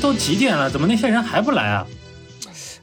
[0.00, 0.70] 都几点了？
[0.70, 1.86] 怎么那些人还不来啊？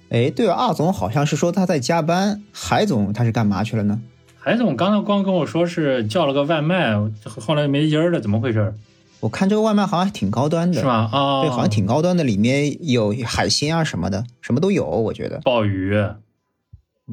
[0.09, 3.99] 哎，对了，二总好像是说他在加班，海总他是干嘛去了呢？
[4.39, 6.95] 海总刚才光跟我说是叫了个外卖，
[7.25, 8.73] 后来没音儿了，怎么回事？
[9.20, 11.09] 我看这个外卖好像还挺高端的，是吧？
[11.11, 15.41] 啊，对，好像挺高端的，里面有海鲜啊什么的，什么都有，我觉得。
[15.43, 15.93] 鲍鱼，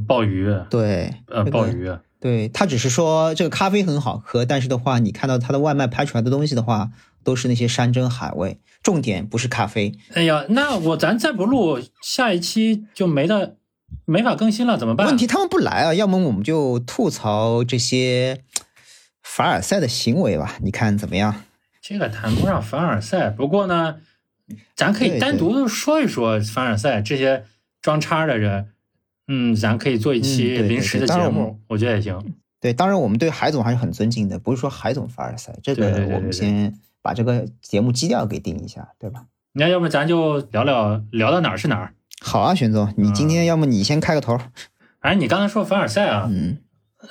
[0.07, 1.91] 鲍鱼，对，呃，鲍鱼。
[2.21, 6.91] 对他只是说这个咖啡很好喝，但是的话，你看到他的外卖拍出来的东西的话，
[7.25, 9.93] 都是那些山珍海味，重点不是咖啡。
[10.13, 13.57] 哎呀，那我咱再不录，下一期就没得
[14.05, 15.07] 没法更新了，怎么办？
[15.07, 18.43] 问题他们不来啊，要么我们就吐槽这些
[19.23, 21.43] 凡尔赛的行为吧，你看怎么样？
[21.81, 23.97] 这个谈不上凡尔赛，不过呢，
[24.77, 27.45] 咱可以单独说一说凡尔赛这些
[27.83, 28.69] 装叉的人。
[29.27, 32.35] 嗯，咱可以做一期临时的节目，我觉得也行。
[32.61, 39.27] 对，当然我们对海总还是很尊敬的，不是说海总凡尔赛，这个我们先把这个节目基调给定一下，对吧？
[39.53, 41.93] 那要不咱就聊聊聊到哪儿是哪儿？
[42.23, 44.41] 好啊，玄总，你今天要么你先开个头。
[45.01, 46.57] 哎，你刚才说凡尔赛啊，嗯，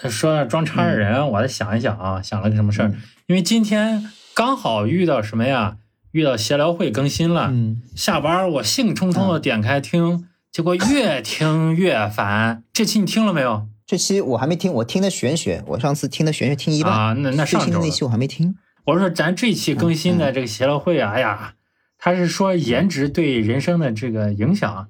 [0.10, 2.92] 说装叉的人，我再想一想啊，想了个什么事儿？
[3.28, 5.78] 因为今天刚好遇到什么呀？
[6.12, 10.28] 遇到闲聊会更新了，嗯下班我兴冲冲的点开听。
[10.52, 13.68] 结果越听越烦，这期你听了没有？
[13.86, 17.14] 这期我还没听，我听的玄学，我上次听的玄学听一半啊。
[17.14, 18.56] 那那上周那期我还没听。
[18.86, 21.54] 我说咱这期更新的这个协乐会啊，哎呀，
[21.98, 24.88] 他是说颜值对人生的这个影响。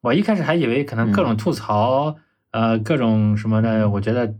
[0.00, 2.16] 我一开始还以为可能各种吐槽，
[2.50, 4.34] 呃，各种什么的，我觉得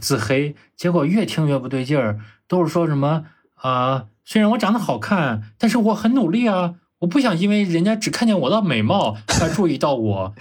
[0.00, 0.54] 自黑。
[0.76, 4.06] 结果越听越不对劲儿，都是说什么啊？
[4.24, 6.74] 虽然我长得好看，但是我很努力啊。
[7.00, 10.34] 我不想因为人家只看见我的美貌而注意到我，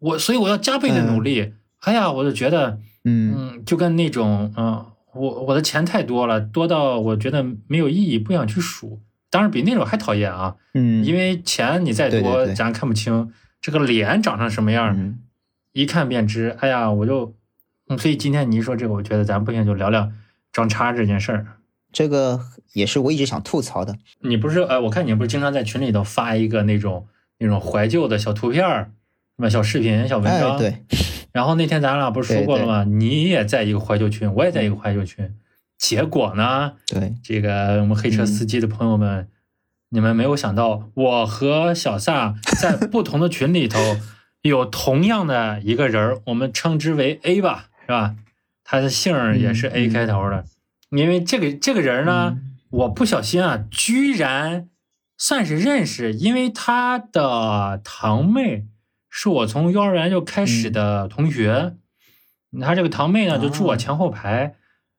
[0.00, 1.54] 我所以我要加倍的努力。
[1.80, 9.00] 哎呀，我就觉得，嗯，就跟那种，嗯，我我的钱太多了，多到我觉得没有意义，不想去数。
[9.28, 15.18] 当然比那种还讨厌啊，嗯，因为钱你再多，咱看不清这个脸长成什么样，
[15.72, 16.56] 一看便知。
[16.58, 17.34] 哎呀，我就，
[17.98, 20.10] 所以今天你一说这个，我觉得咱不行就聊聊
[20.50, 21.46] 装叉这件事儿。
[21.92, 22.40] 这个
[22.72, 23.96] 也是我一直想吐槽的。
[24.20, 27.06] 你不是呃，我看你不是经常在群里头发一个那种
[27.38, 28.92] 那种怀旧的小图片儿，
[29.36, 30.58] 什么小视频、小文章。
[30.58, 30.84] 对。
[31.32, 32.84] 然后那天咱俩不是说过了吗？
[32.84, 35.34] 你也在一个怀旧群，我也在一个怀旧群。
[35.78, 36.74] 结果呢？
[36.86, 37.14] 对。
[37.22, 39.28] 这个我们黑车司机的朋友们，
[39.90, 43.78] 你们没有想到，我和小撒在不同的群里头
[44.42, 48.16] 有同样的一个人儿，我们称之为 A 吧，是吧？
[48.64, 50.44] 他的姓也是 A 开头的。
[50.90, 52.38] 因为这个这个人呢，
[52.70, 54.68] 我不小心啊，居然
[55.16, 58.64] 算是认识，因为他的堂妹
[59.10, 61.74] 是我从幼儿园就开始的同学，
[62.62, 64.54] 他这个堂妹呢就住我前后排，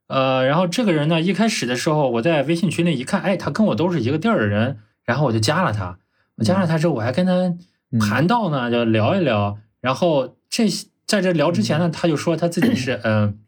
[0.07, 5.97] 呃，然后这个人呢一开始的时候我在微信群里一看，哎，他跟我都是一个地儿的人，然后我就加了他，
[6.35, 7.55] 我加了他之后我还跟他
[7.99, 10.67] 谈到呢，就聊一聊，然后这
[11.07, 13.39] 在这聊之前呢，他就说他自己是嗯，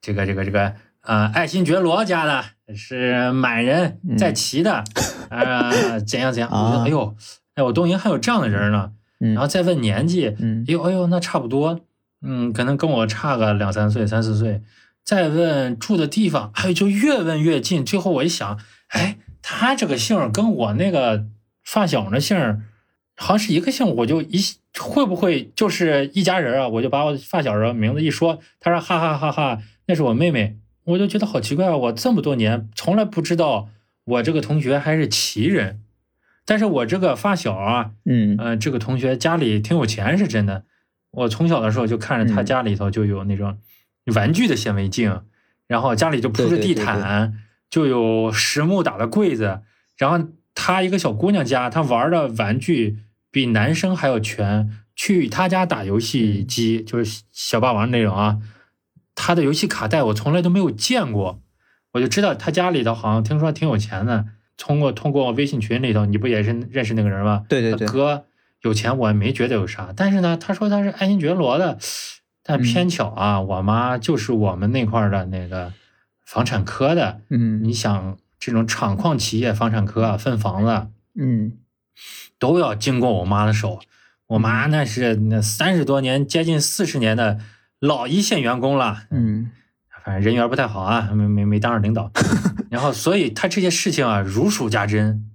[0.00, 0.74] 这个这个这个。
[1.02, 2.44] 呃，爱新觉罗家的
[2.76, 4.84] 是满人在骑的，
[5.30, 5.68] 啊，
[6.06, 6.48] 怎样怎样？
[6.48, 7.16] 我觉得，哎呦，
[7.56, 8.92] 哎，我东营还有这样的人呢。
[9.30, 10.34] 然后再问年纪，哎
[10.66, 11.80] 呦，哎呦，那差不多，
[12.22, 14.60] 嗯，可能跟我差个两三岁、三四岁。
[15.04, 17.84] 再问住的地方，哎，就越问越近。
[17.84, 21.26] 最后我一想，哎，他这个姓跟我那个
[21.64, 22.36] 发小的姓
[23.16, 24.38] 好像是一个姓，我就一
[24.78, 26.68] 会不会就是一家人啊？
[26.68, 30.56] 我就把我发小的名字一说，他说哈哈哈哈，那是我妹妹。
[30.84, 31.76] 我就觉得好奇怪啊！
[31.76, 33.68] 我这么多年从来不知道
[34.04, 35.80] 我这个同学还是奇人，
[36.44, 40.64] 但是我这个发小啊，嗯呃，这个同学家里挺有钱是真的。
[41.12, 43.58] 我从小的时候就看着他家里头就有那种
[44.14, 45.22] 玩具的显微镜，
[45.66, 47.34] 然后家里就铺着地毯，
[47.70, 49.60] 就有实木打的柜子。
[49.96, 52.98] 然后他一个小姑娘家，她玩的玩具
[53.30, 54.78] 比男生还要全。
[54.94, 58.38] 去他家打游戏机，就是小霸王那种啊。
[59.14, 61.40] 他的游戏卡带我从来都没有见过，
[61.92, 64.26] 我就知道他家里头好像听说挺有钱的。
[64.56, 67.44] 通过通过微信群里头，你不也是认识那个人吗？
[67.48, 68.26] 对对对，哥
[68.62, 71.78] 有钱我也没觉得有啥，但是呢，他说他是爱新觉罗的，
[72.42, 75.72] 但偏巧啊，我妈就是我们那块的那个
[76.24, 77.20] 房产科的。
[77.30, 80.88] 嗯，你想这种厂矿企业房产科啊，分房子，
[81.18, 81.58] 嗯，
[82.38, 83.80] 都要经过我妈的手。
[84.28, 87.38] 我妈那是那三十多年，接近四十年的。
[87.82, 89.50] 老一线员工了，嗯，
[90.04, 92.10] 反正人缘不太好啊，没没没当上领导，
[92.70, 95.30] 然后所以他这些事情啊如数家珍，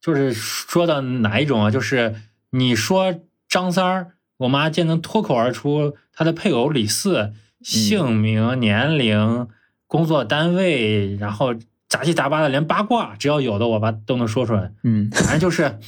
[0.00, 1.70] 就是说到哪一种啊？
[1.70, 2.14] 就是
[2.50, 3.14] 你说
[3.48, 7.32] 张三儿，我妈竟能脱口而出他的配偶李四
[7.62, 9.48] 姓名、年龄、
[9.86, 11.54] 工作单位，然后
[11.88, 15.78] 杂七杂八的连八卦，只要有的我爸都能说出来，嗯，反正就是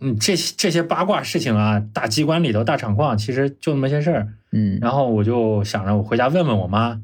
[0.00, 4.28] 嗯，这些这些八卦事情啊，大机关里头大厂矿，其实就那么些事儿。
[4.52, 7.00] 嗯，然后我就想着我回家问问我妈，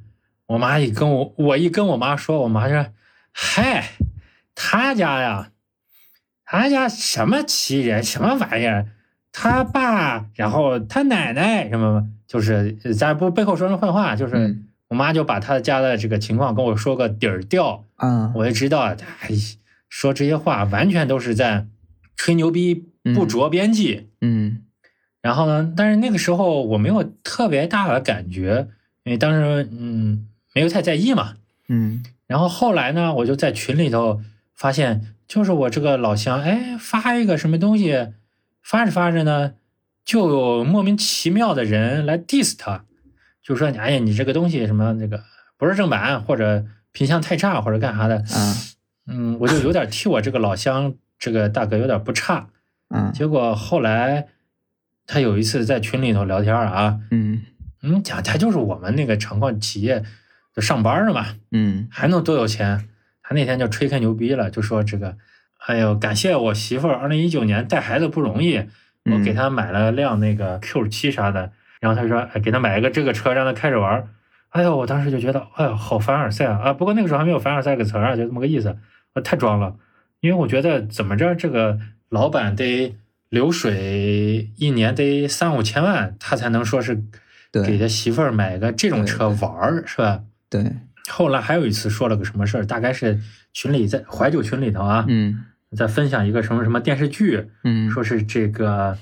[0.47, 2.87] 我妈一跟我我一跟我妈说，我妈说，
[3.33, 3.91] 嗨，
[4.55, 5.51] 他家呀，
[6.45, 8.89] 他家什么奇人什么玩意儿，
[9.33, 18.97] 他爸，然后他奶奶什么，就是咱不背后说人坏话，就是嗯我妈就把他家的这个情况跟我说个底儿掉，啊，我就知道，哎，
[19.89, 21.67] 说这些话完全都是在
[22.17, 24.11] 吹牛逼，不着边际。
[24.21, 24.61] 嗯
[25.23, 28.69] 然后呢，但是那个时候我没有特别大的感觉，
[29.05, 31.35] 因为当时嗯没有太在意嘛。
[31.69, 34.23] 嗯然后后来呢，我就在群里头
[34.55, 38.09] 发现，就是我这个老乡，哎，发一个什么东西，
[38.63, 39.55] 发着发着呢，
[40.05, 42.85] 就有莫名其妙的人来 diss 他，
[43.43, 45.23] 就说你，哎呀，你这个东西什么那个
[45.59, 48.25] 不是正版，或者品相太差，或者干啥的。
[48.35, 48.57] 嗯
[49.07, 52.49] 嗯，我就有点替我这个老乡这个大哥有点不差。
[52.89, 54.29] 嗯结果后来
[55.07, 57.43] 他有一次在群里头聊天啊，嗯
[57.83, 60.03] 嗯，讲他就是我们那个厂矿企业
[60.55, 62.89] 就上班了嘛，嗯还能多有钱？
[63.23, 65.17] 他那天就吹开牛逼了，就说这个，
[65.67, 68.67] 哎呦，感谢我媳妇儿，二零一九年带孩子不容易，
[69.11, 74.09] 我给她买了辆那个 Q 七啥的，然后他说，哎，给她买一个这个车，让她开着玩儿。
[74.51, 76.61] 哎呦，我当时就觉得，哎呦，好凡尔赛啊！
[76.65, 78.77] 啊，不过那个时候还没有凡尔赛这个词儿啊，就这么个意思，
[79.15, 79.75] 我，太装了。
[80.21, 81.79] 因为我觉得怎么着，这个
[82.09, 82.95] 老板得
[83.31, 87.03] 流水一年得三五千万，他才能说是
[87.67, 90.23] 给他媳妇儿买个这种车玩儿，是吧？
[90.63, 90.73] 对。
[91.11, 93.21] 后来还有一次说了个什么事儿，大概是
[93.53, 95.45] 群里在怀旧群里头啊，嗯。
[95.77, 97.91] 在分享一个什么什么电视剧，嗯。
[97.91, 98.97] 说是这个，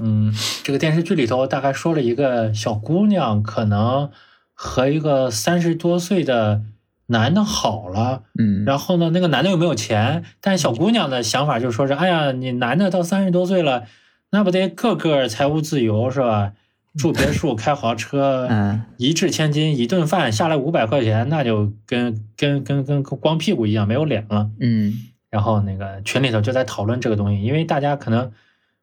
[0.00, 0.32] 嗯，
[0.62, 4.08] 这个电视剧里头大概说了一个小姑娘可能
[4.54, 6.62] 和一个三十多岁的
[7.06, 8.64] 男的好了，嗯。
[8.64, 13.82] 然后呢，那个男的又没有钱，但是小姑娘的想法就说是，哎呀，你男的到三十多岁了，
[14.30, 16.52] 那不得个个财务自由是吧？
[16.96, 18.82] 住别墅，开豪车，嗯。
[18.98, 24.50] 一掷千金，一顿饭下来五百块钱，那就跟跟跟跟光屁股一样，没有脸了。
[24.60, 24.92] 嗯。
[25.30, 28.30] 然后那个群里头就在讨论这个东西，因为大家可能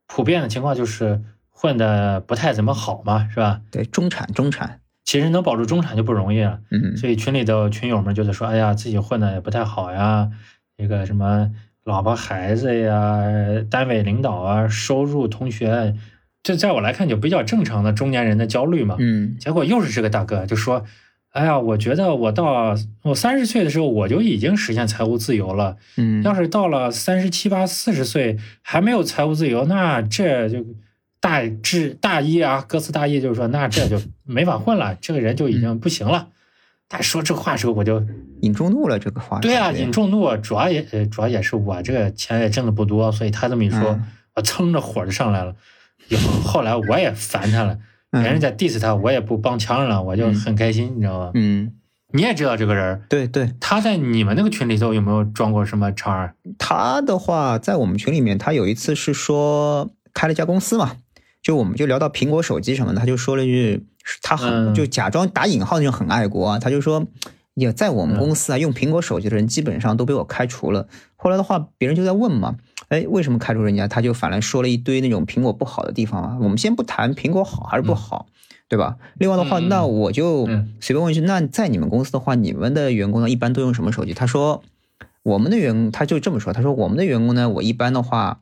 [0.08, 3.62] 普遍的情况就是混的不太怎么好嘛，是吧？
[3.70, 4.80] 对中产中产。
[5.06, 6.98] 其实能保住中产就不容易了，嗯。
[6.98, 10.30] 所以群里的群友们就在说，哎呀，自己混的也不太好呀，
[10.78, 11.52] 这个什么
[11.84, 13.24] 老婆孩子呀，
[13.70, 15.96] 单位领导啊，收入同学，
[16.42, 18.96] 这在我来看就比较正常的中年人的焦虑嘛。
[19.00, 20.86] 嗯结果又是这个大哥就说
[21.32, 25.78] ：“哎呀，我觉得我到我三十岁的时候，我就已经实现财务自由了。
[25.98, 30.66] 嗯要是到了三十七八、四十岁还没有财务自由，那这就
[31.20, 36.30] 大致大意啊，歌词大意就是说，那这就没法混了，这个人就已经不行了。
[36.88, 38.02] 他说这话的时候，我就
[38.42, 45.54] 引众怒了这个话对啊，对引众怒，主要也呃主要也是我这个钱也挣的不多，所以他这么一说，嗯我蹭着火就上来了。
[46.10, 47.74] 以后后来我也烦他了。”
[48.12, 51.32] 嗯别人在 diss 他，我也不帮腔了，我就很开心，你知道吗？
[51.36, 51.72] 嗯
[52.12, 56.34] 你也知道这个人，对对他在你们那个群里头有没有装过什么叉儿？
[56.58, 60.96] 他的话，在我们群里面，他有一次是说开了一家公司嘛，
[61.44, 63.86] 就我们就聊到苹果手机什么的，他就说了一句，
[64.24, 67.06] 他很、嗯就假装打引号那种很爱国啊，他就说，
[67.54, 70.88] 也在我们公司啊，用苹果手机的人基本上都被我开除了。
[71.16, 72.56] 后来的话，别人就在问嘛，
[72.90, 73.88] 哎，为什么开除人家？
[73.88, 76.38] 他就反来说了一堆那种苹果不好的地方啊。
[76.42, 78.28] 我们先不谈苹果好还是不好。
[78.68, 78.98] 对吧？
[79.18, 84.14] 另外的话，那我就嗯随便问一句，那在你们公司的话，你们的员工呢，一般都用什么手机？
[84.14, 84.62] 他说，
[85.24, 88.42] 我们的员工他就这么说，他说我们的员工呢，我一般的话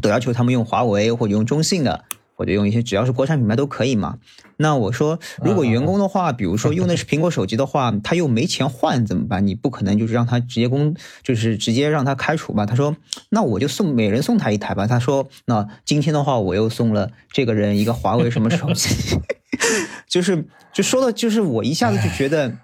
[0.00, 2.06] 都要求他们用华为或者用中兴的，
[2.40, 4.16] 或者用一些只要是国产品牌都可以嘛。
[4.56, 9.46] 那我说，如果员工的话，比如说用的是苹果手机的话，他又没钱换怎么办？
[9.46, 12.64] 你不可能就是让他直接工，就是直接让他开除吧？
[12.64, 12.96] 他说，
[13.28, 14.86] 那我就送每人送他一台吧。
[14.86, 19.18] 他说，那今天的话，我又送了这个人一个华为什么手机，
[20.08, 22.56] 就是就说的，就是我一下子就觉得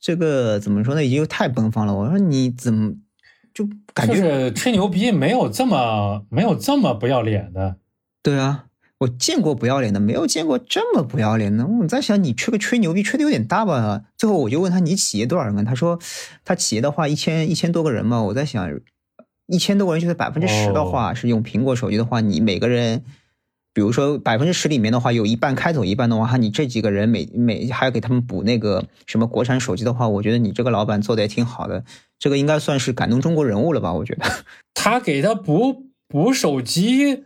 [0.00, 1.92] 这个怎么说呢，已经太奔放了。
[1.92, 2.92] 我说你怎么
[3.52, 7.76] 就感觉就是吹牛逼没有这么没有这么不要脸的。
[8.22, 8.64] 对啊，
[8.98, 11.66] 我见过不要脸的，没有见过这么不要脸的。
[11.66, 14.04] 我在想，你吹个吹牛逼吹的有点大吧？
[14.16, 15.64] 最后我就问他，你企业多少人啊？
[15.64, 15.98] 他说，
[16.44, 18.22] 他企业的话一千一千多个人嘛。
[18.22, 18.70] 我在想，
[19.48, 23.02] 一千多个人就是百分之十的话、是用苹果手机的话，你每个人，
[23.74, 31.84] 比如说百分之十里面的话，有一半开走一半的话，你这几个人每每还要给他们补那个什么国产手机的话，我觉得你这个老板做的也挺好的。
[32.18, 33.92] 这个应该算是感动中国人物了吧？
[33.92, 34.24] 我觉得。
[34.72, 37.24] 他给他补补手机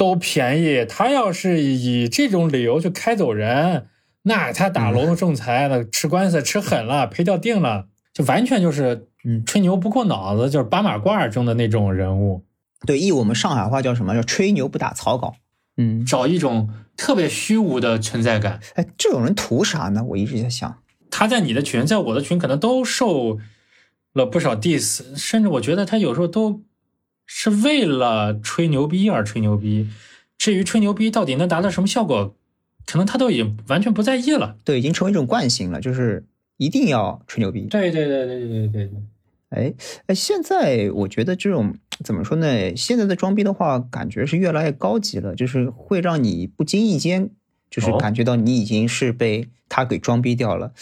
[0.00, 3.88] 都便宜，他要是以这种理由去开走人，
[4.22, 12.46] 那他打劳动仲裁，那吃官司吃狠了，赔掉定了，就完全就是嗯吹牛不过脑子，就是八马褂中的那种人物。
[12.86, 14.14] 对，译我们上海话叫什么？
[14.14, 15.34] 叫吹牛不打草稿。
[15.76, 18.58] 嗯，找一种特别虚无的存在感。
[18.76, 20.02] 哎，这种人图啥呢？
[20.02, 20.78] 我一直在想，
[21.10, 23.36] 他在你的群，在我的群，可能都受
[24.14, 26.62] 了不少 diss，甚至我觉得他有时候都
[27.32, 29.88] 是为了吹牛逼而吹牛逼，
[30.36, 32.34] 至于吹牛逼到底能达到什么效果，
[32.84, 34.56] 可能他都已经完全不在意了。
[34.64, 37.68] 对，已经成为一种惯性了，就是一定要吹牛逼。
[37.70, 38.90] 对对对对对对对。
[39.50, 39.72] 哎
[40.06, 42.74] 哎，现在我觉得这种怎么说呢？
[42.74, 47.30] 现在的装逼的话，感觉是越来越高级了，就是会让你不经意间
[47.70, 50.72] 就是感觉到你已经是被他给装逼掉了。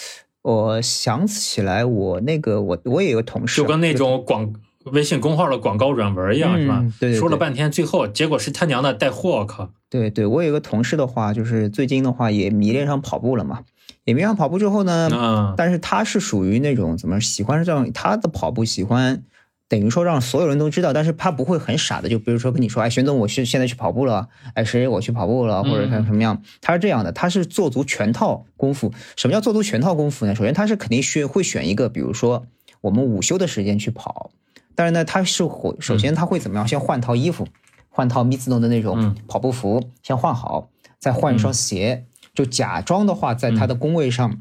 [0.40, 4.50] 我想起来，我那个我我也有同事，有个那种广。
[4.88, 6.85] 微信公号的广告软文一样，是吧？
[7.00, 9.71] 对，说了半天，最后结果是他娘的带货，我靠！
[9.90, 13.61] 对对，我有个同事的话，就是最近的话也迷恋上跑步了嘛。
[14.04, 19.23] 也迷上跑步之后呢，但是他是属于那种怎么喜欢让他的跑步喜欢，
[19.68, 28.90] 等于说让所有人都知道，但是他不会很傻的，就比如说跟你说，哎，玄总，我去现在去跑步了，哎，谁我去跑步了，或者他什么样，他是这样的，他是做足全套功夫。
[29.16, 30.35] 什么叫做足全套功夫呢？
[30.35, 32.47] 首先他是肯定选会选一个，比如说
[32.80, 34.30] 我们午休的时间去跑，
[34.78, 36.68] 但是呢，他是会首先他会怎么样？
[36.68, 37.49] 先换套衣服，
[37.88, 40.70] 换套密兹诺的那种跑步服，先换好，
[41.00, 42.06] 再换一双鞋。
[42.32, 44.40] 就假装的话，在他的工位上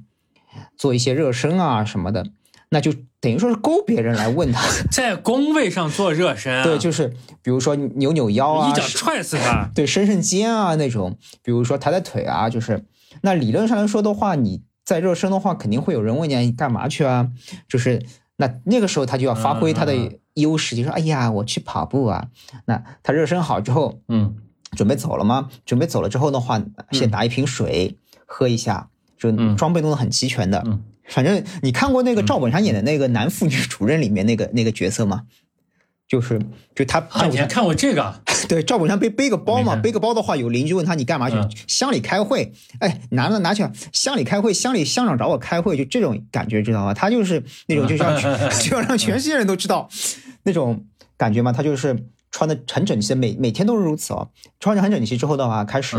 [0.78, 2.28] 做一些热身啊什么的，
[2.70, 7.08] 那就等于说是勾别人来问他， 在工位上做热身，对，就是
[7.42, 12.86] 比如说扭扭腰啊，一脚踹死他， 对，伸伸肩啊那种，比如说抬抬腿啊，就是
[13.22, 17.28] 那理论上来说的话，你在热身的话，肯定会有人问你你干嘛去啊？
[17.68, 18.06] 就是
[18.38, 19.94] 那那个时候他就要发挥他的
[20.36, 22.30] 优势，就说哎呀，我去跑步啊。
[22.66, 24.38] 那他热身好之后，嗯。
[24.76, 25.50] 准备走了吗？
[25.66, 30.62] 准备走了之后的话，先拿一瓶水喝一下，就装备弄得很齐全的。
[31.08, 35.24] 反正你看过那个赵本山演的那个男妇女主任里面那个那个角色吗？
[36.08, 36.40] 就是
[36.76, 41.36] 就他以前看过这个， 对赵本山背背个包嘛，背个包的话，有邻居问他你干嘛去？
[41.68, 46.94] 乡里开会，哎，拿了拿去乡里开会，乡里乡长找我开会，就这种感觉知道吗？
[46.94, 48.16] 他就是那种就像
[48.62, 49.90] 就要让全世界人都知道
[50.44, 50.86] 那种
[51.18, 52.08] 感觉嘛，他就是。
[52.30, 54.30] 穿的很整齐，每每天都是如此哦。
[54.60, 55.98] 穿着很整齐之后的话，开始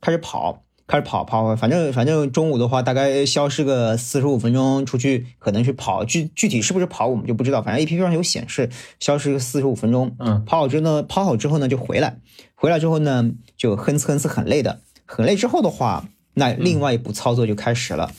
[0.00, 7.62] 开始跑，开始跑跑，反正反正中午的话，大概消失个四十五分钟，出去可能去跑，具具体是不是跑我们就不知道。
[7.62, 8.68] 反正 A P P 上有显示，
[9.00, 10.14] 消失个四十五分钟。
[10.18, 12.18] 嗯，跑好之后呢，跑好之后呢就回来，
[12.54, 18.10] 回来之后呢就哼哧哼哧很累的，很累之后的话，那另外一步操作就开始了，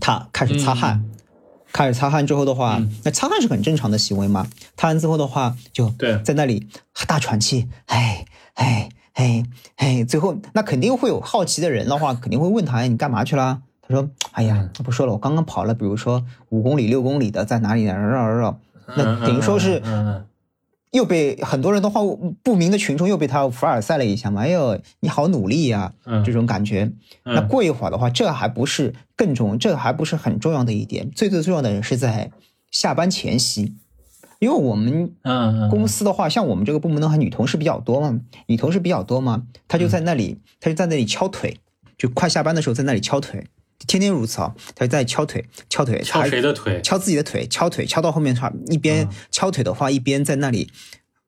[0.00, 1.04] 他开始擦汗。
[1.74, 4.46] 开始擦汗之后的话，那擦汗是很正常的行为嘛。
[4.76, 5.90] 擦完之后的话，就
[6.22, 6.68] 在那里
[7.06, 9.42] 大喘气，哎哎哎
[9.76, 13.62] 哎，最后那肯定会有好奇的人的话，肯定会问他，哎，你干嘛去了？
[13.82, 17.94] 他说，哎呀，不说了，我刚刚跑了，比如说五公里、六公里的，在哪里呢？
[17.94, 18.60] 绕绕绕，
[18.96, 19.82] 那等于说是。
[20.92, 22.02] 又被很多人的话
[22.42, 24.42] 不明的群众又被他凡尔赛了一下嘛？
[24.42, 25.90] 哎呦，你好努力呀，
[26.22, 26.92] 这种感觉。
[27.24, 31.10] 那过一会儿的话，这还不是更重，这还不是很重要的一点。
[31.10, 32.30] 最最重要的人是在
[32.70, 33.74] 下班前夕，
[34.42, 41.60] 因为我们嗯公司的话，像我们这个部门的话，女同事比较多嘛，女同事比较多嘛，她就在那里，她就在那里敲腿，
[41.96, 43.46] 就快下班的时候在那里敲腿。
[43.86, 46.82] 天天如此啊，她就在敲腿，敲腿，敲谁的腿？
[46.82, 50.72] 敲自己的腿，敲腿，敲到后面他一边敲腿的话，一边在那里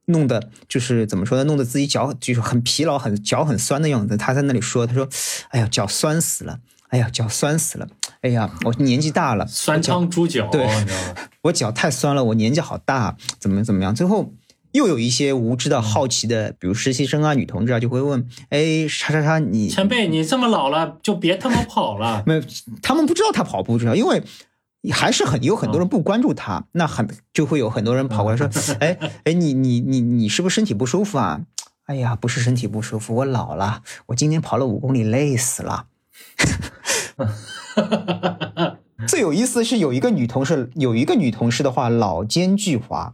[0.07, 1.45] 弄的，就是怎么说呢？
[1.45, 4.17] 弄得自己脚就是很疲劳，很脚很酸的样子。
[4.17, 5.09] 他在那里说：“他说，
[5.51, 7.87] 哎呀，脚酸死了，哎呀，脚酸死了，
[8.25, 10.67] 哎呀，我年纪大了，酸汤猪脚，对，
[11.43, 13.95] 我脚太酸了，我年纪好大，怎么怎么样？
[13.95, 14.33] 最后。”
[14.75, 22.23] 又有一些无知的好奇的，比如实习生啊、女同志啊，就会问：“哎，叉叉叉，你前辈，你这么老了，就别他妈跑了。
[22.27, 22.43] ”没有，
[22.83, 23.95] 他们不知道他跑步，知道？
[23.95, 24.21] 因为
[24.91, 28.51] 还是很有很多人不关注他，那很就会有很多人跑过来说
[28.81, 31.43] ：“哎哎，你你你你是不是身体不舒服啊？”
[31.87, 35.87] 哎呀，不是身体不舒服，我老了，我今天跑了五公里，累死了。
[39.07, 43.13] 最有意思的是，有一个女同事，有一个女同事的话，老奸巨猾。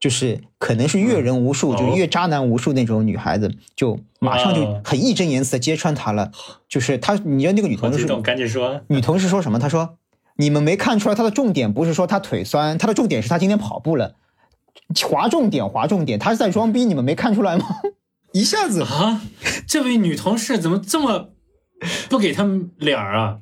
[0.00, 6.30] 就是可能是阅人无数，就是阅渣男无数那种女孩子，就马上就很义正言辞的揭穿他了。
[6.68, 8.82] 就是他，你知道那个女同事，赶紧说。
[8.88, 9.58] 女同事说什么？
[9.58, 9.96] 她说
[10.36, 14.16] ：“你们没看出来，她的重点不是说她腿酸，她的重点是她今天跑步了。
[15.08, 17.64] 划重点，划重点，她是在装逼，你们没看出来吗？”
[18.34, 19.22] 一下子啊，
[19.66, 21.30] 这位女同事怎么这么
[22.08, 23.38] 不给他们脸儿啊？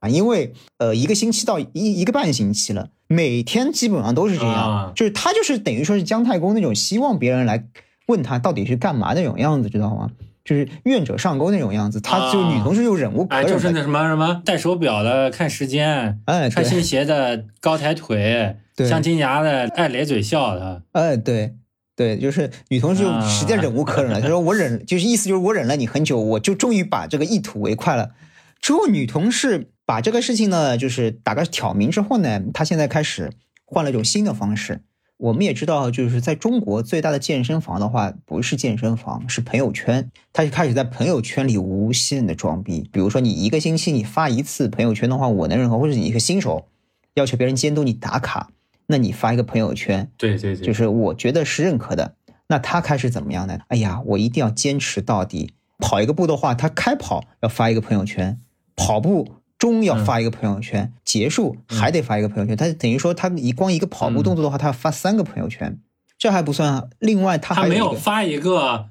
[0.00, 2.88] 啊，因为呃，一个星期到一一个半星期了。
[3.06, 7.64] 每天基本上都是这样，就是他就是等于说是姜太公那种希望别人来
[8.06, 10.10] 问他到底是干嘛那种样子，知道吗？
[10.42, 12.00] 就是愿者上钩那种样子。
[12.00, 21.56] 他就女同事又忍无可忍，就是那什么什么戴手表的看时间，哎，穿新鞋的高抬腿，对，镶金牙的爱咧嘴笑的，哎，对。
[22.00, 24.22] 对，就是女同事就实在忍无可忍了。
[24.22, 28.12] 她说：“我忍， 就是意思就是我忍了你很久，我就终于把这个一吐为快了。”
[28.58, 33.30] 之后，女同事把这个事情呢，就是打个挑明之后呢，她现在开始
[33.66, 34.80] 换了一种新的方式。
[35.18, 40.10] 我们也知道，就是在中国最大的健身房的话，不是健身房，是朋友圈。
[40.32, 42.88] 她就开始在朋友圈里无限的装逼。
[42.90, 46.66] 比如说，你一个星期你发一次朋友圈的话，我能认可；或者你一个新手，
[47.12, 48.48] 要求别人监督你打卡。
[48.90, 52.16] 那你发一个朋友圈，对对对，就是我觉得是认可的。
[52.48, 53.60] 那他开始怎么样呢？
[53.68, 55.54] 哎呀，我一定要坚持到底。
[55.78, 58.38] 跑一个步的话，他开跑要发一个朋友圈，
[58.74, 62.56] 跑步中要发一个朋友圈，结束还得发一个朋友圈。
[62.56, 65.78] 他等于说，他一光一个跑步动作的话，他要发三个朋友圈，
[66.18, 66.90] 这还不算。
[66.98, 68.88] 另外，他还没有发一个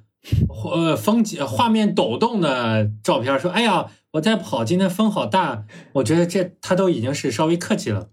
[0.64, 8.10] 呃风景画面抖动的照片，说：“哎呀，我在跑，今天风好大。”我觉得这他都已经是稍微客气了。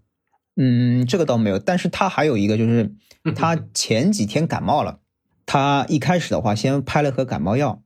[0.56, 2.94] 嗯，这个倒没有，但是他还有一个，就是
[3.34, 5.00] 他前几天感冒了，
[5.44, 7.82] 他一开始的话先拍了盒感冒药，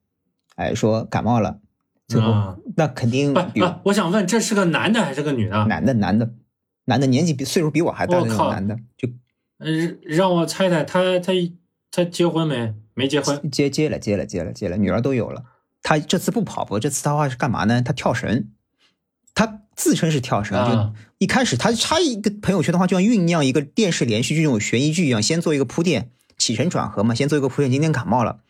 [0.54, 1.58] 哎，说感冒了，
[2.06, 5.66] 最后那肯定不不，我想问，这是个男的还是个女的？
[5.66, 6.32] 男的，男的，
[6.84, 9.08] 男的，年纪比岁数比我还大的男的，就，
[9.58, 9.66] 呃，
[10.02, 11.32] 让我猜猜，他他
[11.90, 12.74] 他结婚没？
[12.94, 13.50] 没结婚？
[13.50, 15.44] 结结了，结了，结了，结了，女儿都有了。
[15.82, 17.80] 他这次不跑步，这次的话是干嘛呢？
[17.80, 18.50] 他跳绳。
[19.34, 27.70] 他自称是跳绳，就一开始他他一个朋友圈的话，就像酝酿一个电视连续剧这种悬疑剧一样，先做一个铺垫，起承转合嘛，先做一个铺垫。
[27.70, 28.40] 今天感冒了，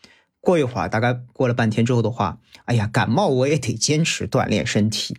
[0.41, 5.17] 过一会儿大概过了半天之后的话，哎呀，感冒我也得坚持锻炼身体，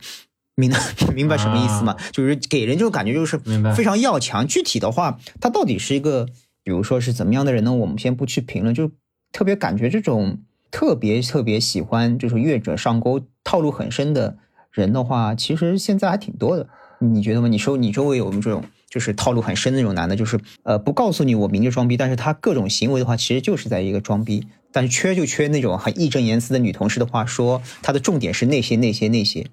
[0.55, 0.79] 明白
[1.15, 1.95] 明白什么意思吗？
[2.11, 3.37] 就是给人这种感觉就是
[3.75, 4.47] 非常要强。
[4.47, 6.27] 具体的话，他到底是一个，
[6.63, 7.73] 比如说是怎么样的人呢？
[7.73, 8.91] 我们先不去评论，就
[9.31, 10.39] 特别感觉这种
[10.71, 14.37] 特别特别喜欢就是越者上钩，套路很深的。
[14.71, 16.67] 人的话，其实现在还挺多的，
[16.99, 17.47] 你觉得吗？
[17.47, 29.47] 你说你周围有没有这种就是套路很深的那种男的，就是呃不告诉你我明着装逼，但是他各种行为的话，其实就是在一个装逼，但是缺就缺那种很义正言辞的女同事的话，说他的重点是那些那些那些。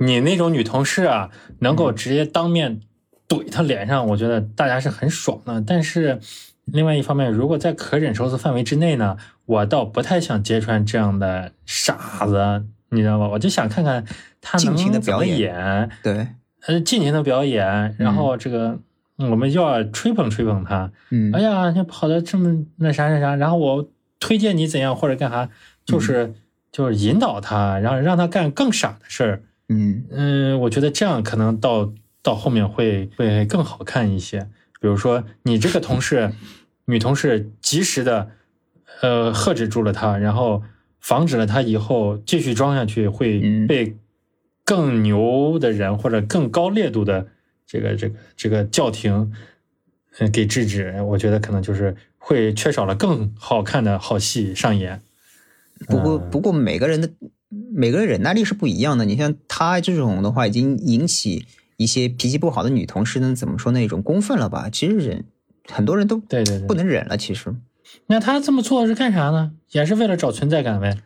[0.00, 2.80] 你那种女同事啊，能够直接当面
[3.28, 5.60] 怼他脸上，我觉得大家是很爽的。
[5.60, 6.20] 但是
[6.64, 12.64] 另外一方面，如果在可忍受的范围之内呢，我倒不太想揭穿这样的傻子。
[12.94, 13.28] 你知道吗？
[13.28, 14.04] 我就想看看
[14.40, 16.28] 他能怎么演，对，
[16.66, 18.78] 呃，尽情的表演，然后这个
[19.16, 20.90] 我们要吹捧吹捧他。
[21.10, 23.88] 嗯，哎呀，你跑的这么那啥啥啥，然后我
[24.20, 25.48] 推荐你怎样或者干啥，
[25.84, 26.34] 就是
[26.72, 29.42] 就是引导他，然后让他干更傻的事儿。
[29.68, 34.48] 嗯嗯，我觉得这样可能到到后面会会更好看一些。
[34.80, 36.32] 比如说你这个同事，
[36.86, 38.30] 女同事及时的
[39.00, 40.62] 呃喝止住了他，然后。
[41.04, 43.38] 防止了他以后继续装下去会
[43.68, 43.94] 被
[44.64, 47.26] 更牛的人或者更高烈度的
[47.66, 49.30] 这个这个这个叫停，
[50.18, 51.02] 嗯，给制止。
[51.02, 55.02] 我觉得可能就是会缺少了更好看的好戏上演。
[55.86, 57.10] 不过不过每个人的
[57.50, 59.04] 每个人忍耐力是不一样的。
[59.04, 61.44] 你像他这种的话，已经引起
[61.76, 64.70] 一些脾气不好的女同事呢，怎么说那种公愤了吧？
[64.70, 65.24] 其实忍
[65.68, 67.54] 很多人都对对对不能忍了，其实。
[68.06, 69.52] 那他这么做是干啥呢？
[69.70, 70.98] 也是为了找存在感呗。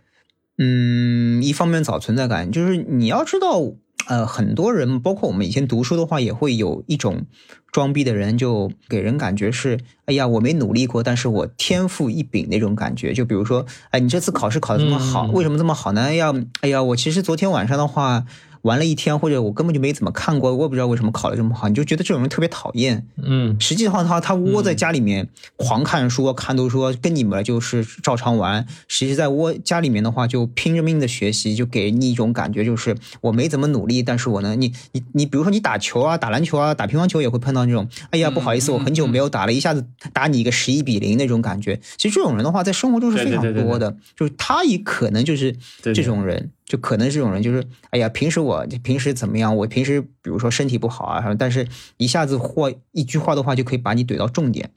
[0.59, 3.63] 嗯，一方面找存在感，就是你要知道，
[4.09, 7.27] 呃，很多人，包括我们以前读书的话，也会有一种
[7.71, 13.13] 装逼的人，就给人感觉是，哎呀，我没努力过，但是我天赋异禀那种感觉。
[13.13, 16.15] 就比如说，哎，你这次考试考得这么好，为什么这么好呢？
[16.15, 18.25] 要，哎呀，我其实昨天晚上的话。
[18.63, 23.07] 玩了一天，或者我根本就没怎么看过，我也不知道为什么考的这么好，你就觉得这种人特别讨厌。
[23.23, 28.67] 嗯，实际的话，他他窝在家里面狂看书、看读书，跟你们就是照常玩。
[28.89, 41.81] 实际在窝家里面的话，就拼着命的学习，就给你一种感觉，就是我没怎么努力，但是我能，你你你，比如说你打球啊、打篮球啊、打乒乓球也会碰到那种，哎呀，不好意思，我很久没有打了，一下子打你一个十一比零那种感觉。
[41.97, 46.51] 其实这种人的话，在生活中是非常多的，就是他也可能就是这种人。
[46.69, 49.57] 就可能这种人就是，哎呀，平时我平时怎么样？
[49.57, 54.71] 我平时比如说身体不好啊，但是一下子或一句话的话就可以把你怼到重点，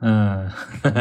[0.00, 0.50] 嗯，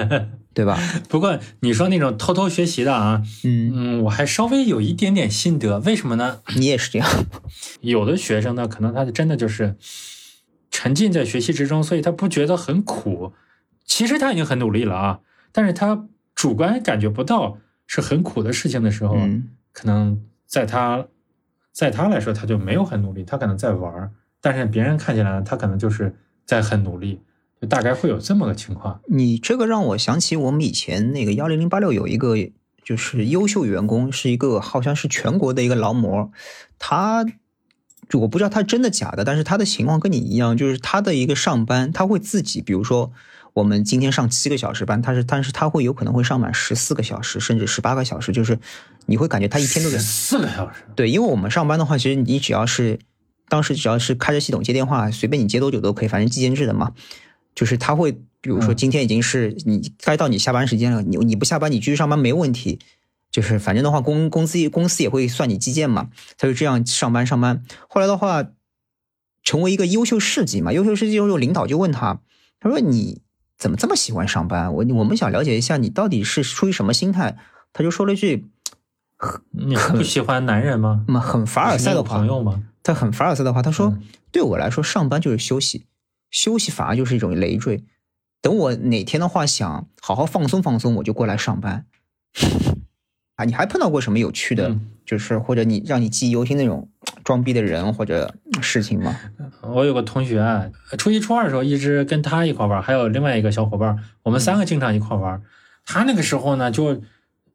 [0.53, 0.77] 对吧？
[1.09, 6.41] 不过你说那种偷偷学习的啊，嗯嗯，我还稍微有一点点心得，为什么呢？
[6.55, 7.09] 你也是这样，
[7.81, 9.75] 有的学生呢，可能他真的就是
[10.69, 13.33] 沉浸在学习之中，所以他不觉得很苦。
[13.85, 15.19] 其实他已经很努力了啊，
[15.51, 17.57] 但是他主观感觉不到。
[17.93, 19.17] 是很苦的事情的时候，
[19.73, 21.05] 可能在他，
[21.73, 27.19] 在他来说，他就没有很努力，他可能在玩儿，但是别人看起来，他可能就是在很努力，
[27.61, 29.01] 就大概会有这么个情况。
[29.09, 32.37] 你这个让我想起我们以前那个幺零零八六有一个
[32.81, 36.31] 就是优秀员工，是一个好像是全国的一个劳模，
[36.79, 37.25] 他
[38.13, 43.11] 我不知道他真的假的，但是他的情况跟你一样，就是他的一个上班，他会自己，比如说。
[43.53, 48.59] 我们今天上七个小时班，他是但是他会有可能会上满十四个小时，甚至十八个小时，就是
[49.05, 50.83] 你会感觉他一天都在四个小时。
[50.95, 52.99] 对，因为我们上班的话，其实你只要是
[53.49, 56.93] 当时只要是开着系统接电话，随便你接多久都可以，反正计件制的嘛。
[57.53, 62.79] 就是他会，比如说嗯今天已经是你该到你下班时间了，你你不下班你继续上班没问题。
[63.29, 67.63] 就是反正的话，公公司公司也会算你计件嘛，他就这样上班上班。
[67.87, 68.45] 后来的话，
[69.43, 72.19] 成为一个优秀事迹嘛，优秀事迹之后，领导就问他，
[72.59, 73.21] 他说你
[73.61, 74.73] 怎么这么喜欢上班？
[74.73, 77.37] 我我们想了解一下你到底是出于什么心态。
[77.71, 78.49] 他就说了一句，
[79.51, 81.05] 你不喜欢男人吗？
[81.21, 82.63] 很凡尔赛的朋，友吗？
[82.81, 85.85] 他很凡尔赛的话，他说：“嗯对我来说，上班就是休息，
[86.31, 87.83] 休息反而就是一种累赘。
[88.41, 91.85] 等我哪天的话想好好放松放松，我就过来上班。
[93.37, 96.89] ”啊，你还碰到过什么有趣的，嗯就是或者你让你记忆犹新那种
[97.23, 99.15] 装逼的人或者事情吗？
[99.61, 105.41] 我有个同学啊，初一初二的时候一直跟他一块玩，还有另外一个小伙伴，我们三个经常一块玩。
[105.85, 107.01] 他那个时候呢，就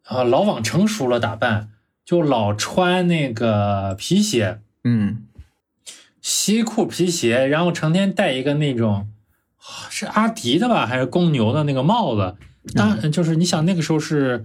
[0.08, 1.68] 呃老往成熟了打扮，
[2.04, 5.22] 就老穿那个皮鞋，嗯
[6.20, 9.08] 西裤皮鞋，然后成天戴一个那种
[9.58, 12.36] 啊是阿迪的吧，还是公牛的那个帽子。
[12.74, 14.44] 当就是你想那个时候是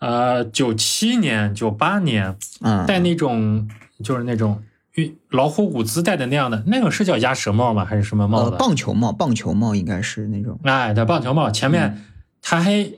[0.00, 3.68] 呃九七年、九八年，嗯，戴那种
[4.02, 4.62] 就是那种
[4.94, 7.84] 玉老虎伍兹戴的那样的，那个是叫鸭舌帽吗？
[7.84, 8.56] 还是什么帽呃子？
[8.58, 10.58] 棒球帽，棒球帽应该是那种。
[10.64, 12.04] 哎，对，棒球帽前嗯面
[12.42, 12.90] 他还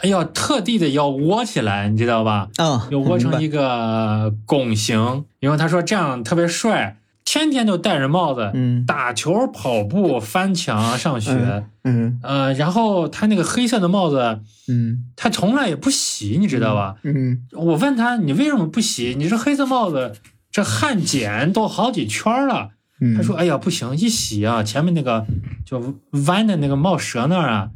[0.00, 2.48] 哎呀特地的要窝起来，你知道吧？
[2.56, 11.64] 啊，要窝成一个拱形，因为他说这样特别帅，天天就戴着帽子，嗯打球、跑步、翻墙、上学。
[11.84, 16.96] 嗯呃，然后他那个黑色的帽子，嗯他从来也不洗，你知道吧？
[17.02, 19.14] 嗯我问他你为什么不洗？
[19.16, 20.12] 你这黑色帽子
[20.50, 22.70] 这汗碱都好几圈了。
[23.00, 25.24] 嗯，他说：“哎呀，不行，一洗啊，前面那个
[25.64, 25.94] 就
[26.26, 27.70] 弯的那个帽舌那儿啊，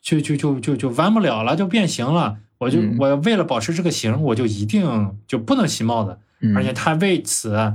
[0.00, 2.38] 就就就就就弯不了了，就变形了。
[2.58, 6.18] 我就、嗯我为了保持这个形，我就一定就不能洗帽子。
[6.40, 7.72] 嗯而且他为此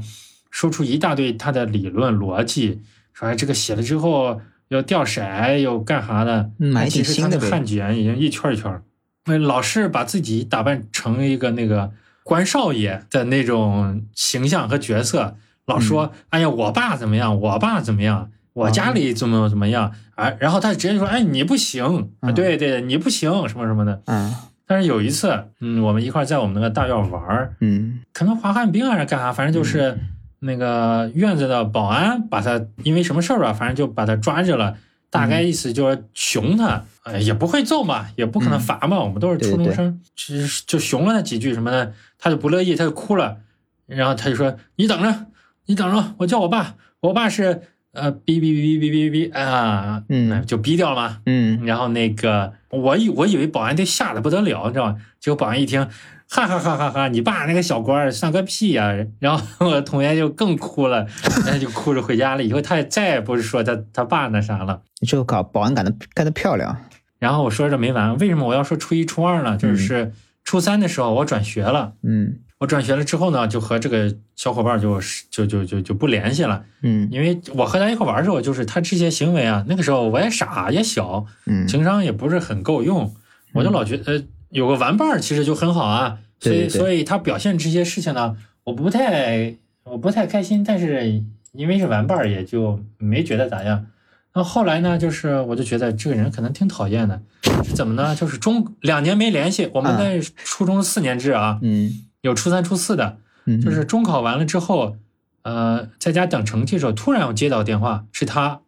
[0.49, 4.39] 说出一大堆他的理论逻辑，说哎这个洗了之后
[4.69, 5.21] 要掉色
[5.57, 6.51] 又干啥的。
[6.59, 8.83] 嗯买但其实他那挺新的汗碱已经一圈一圈儿。
[9.25, 11.91] 那老是把自己打扮成一个那个
[12.23, 21.83] 关少爷的那种形象和角色，老说：“哎呀，我爸怎么样，我爸怎么样，我家里怎么怎么样。”啊，然后他直接说：“哎，你不行
[22.19, 24.01] 啊，嗯对对，你不行，什么什么的。
[24.05, 24.33] 嗯”
[24.65, 29.97] 但是有一次，嗯，我们一块在我们那个大院玩儿，嗯可能滑旱冰还是干啥，反正就是
[30.39, 34.77] 那个院子的保安把他因为什么事儿吧，反正就把他抓着了。
[35.13, 43.38] 大概意思就是熊他，哎，也不会揍嘛，也不可能罚嘛，我们都是初中生，只是就熊了他几句什么的，他就不乐意，他就哭了，
[43.86, 45.28] 然后他就说：“你等着，
[45.67, 54.97] 你等着，我叫我爸，我爸是呃哔哔哔哔哔哔哔啊，嗯就逼掉了嘛。”嗯然后那个我以我以为保安得吓得不得了，你知道吗？
[55.19, 55.88] 结果保安一听，
[56.34, 57.08] 哈哈哈哈哈！
[57.10, 61.06] 你爸那个小官儿算个屁呀、然后我同学就更哭了，
[61.46, 62.43] 然后就哭着回家了。
[62.43, 64.82] 以后他也再也不是说他他爸那啥了。
[65.06, 66.76] 这个搞保安干的干的漂亮。
[67.19, 69.56] 然后我说这没完，为什么我要说初一初二呢？
[69.56, 70.12] 就是
[70.43, 83.13] 初三的时候我转学了，嗯我转学了之后呢，就和这个小伙伴就是就就就就不联系了，嗯因为我和他一块玩的时候，就是他这些行为啊，那个时候我也傻也小，嗯情商也不是很够用，
[83.54, 93.87] 我就老觉得呃有个玩伴儿其实就很好啊，所以所以他表现这些事情呢，我不太我不太开心，但是因为是玩伴儿，也就没觉得咋样。
[94.33, 97.21] 那后来呢，就是我就觉得这个人可能挺讨厌的，
[97.63, 98.15] 是怎么呢？
[98.15, 101.91] 就是中两年没联系，我们在初中四年制啊，嗯。
[102.23, 104.95] 有初三、初四的，嗯，就是中考完了之后，
[105.41, 108.61] 呃，在家等成绩的时候，突然我接到电话，是他，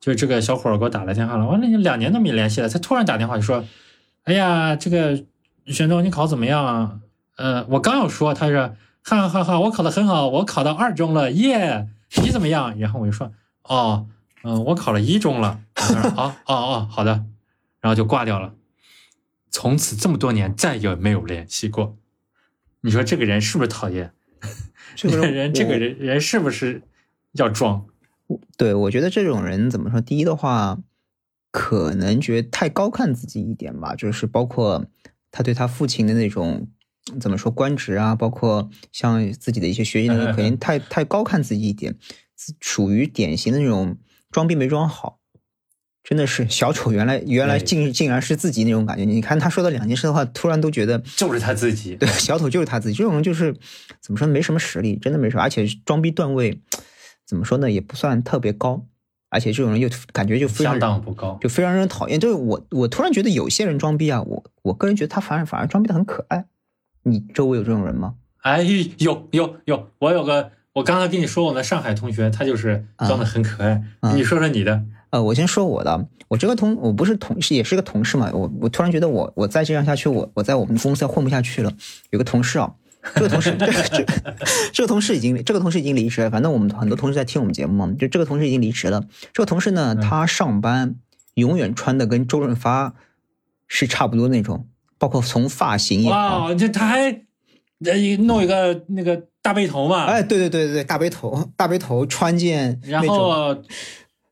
[0.00, 1.46] 就是这个小伙儿给我打来电话了。
[1.46, 3.62] 完了，你两年都没联系了，他突然打电话就说
[4.24, 5.24] ：“哎呀，这个
[5.66, 7.00] 玄宗你考怎么样啊？”
[7.36, 11.88] 呃，我刚要说，他说：“哈哈哈，我考得很好，我考到二中了，耶！
[12.22, 13.32] 你怎么样？”然后我就说
[13.64, 14.06] ：“哦，
[14.44, 17.24] 嗯、我考了一中了。”他说：“哦哦哦，好的。”
[17.80, 18.54] 然后就挂掉了。
[19.50, 21.96] 从此这么多年再也没有联系过。
[22.82, 24.12] 你说这个人是不是讨厌？
[24.94, 26.82] 这个人，这个人人是不是
[27.32, 27.86] 要装？
[28.56, 30.00] 对，我觉得这种人怎么说？
[30.00, 30.78] 第一的话，
[31.52, 34.84] 可能觉得太高看自己一点吧，就是包括
[35.30, 36.66] 他对他父亲的那种
[37.20, 41.94] 怎么说官职啊，包括像自己的一些学习能力， 可能太太高看自己一点，
[42.60, 43.98] 属于典型的那种
[44.32, 45.20] 装逼没装好。
[46.04, 49.04] 真的是小丑，原来原来竟竟然是自己那种感觉。
[49.04, 51.94] 你看他说的两件事的话，突然都觉得就是他自己。
[52.00, 52.94] 对，小丑就是他自己。
[52.96, 53.54] 这种人就是
[54.00, 56.60] 怎么说，没什么实力，真的没什么，而且装逼段位
[57.24, 58.84] 怎么说呢，也不算特别高。
[59.32, 61.38] 而且这种人又感觉就非常相当不高。
[61.40, 62.20] 就非常让人讨厌。
[62.20, 66.44] 就是我我突然觉得有些人装逼啊，我我个人觉得他反而反而装逼的很可爱。
[67.04, 68.14] 你周围有这种人吗？
[68.42, 68.62] 哎，
[68.98, 73.82] 有有有，我有个，我刚才跟你说我的上海同学，他就是装的很可爱。
[74.00, 78.30] 啊你说说你的，呃，我先说我的，我这个同我不是同事，也是个同事嘛。
[78.34, 81.72] 我我突然觉得我我再这样下去，我我在我们公司要混不下去了。
[82.10, 82.74] 有个同事啊，
[83.14, 84.06] 这个同事这个这
[84.72, 86.30] 这个同事已经这个同事已经离职了。
[86.30, 89.04] 反正我们很多同事在听我们节目嘛，就这个同事已经离职了。
[89.32, 90.96] 这个同事呢，嗯他上班
[91.34, 92.94] 永远穿的跟周润发
[93.66, 94.66] 是差不多那种，
[94.98, 97.10] 包括从发型也好，哇，这他还
[97.84, 103.02] 呃弄一个那个大背头嘛，哎，对对对对对，大背头大背头穿件然。
[103.06, 103.56] 后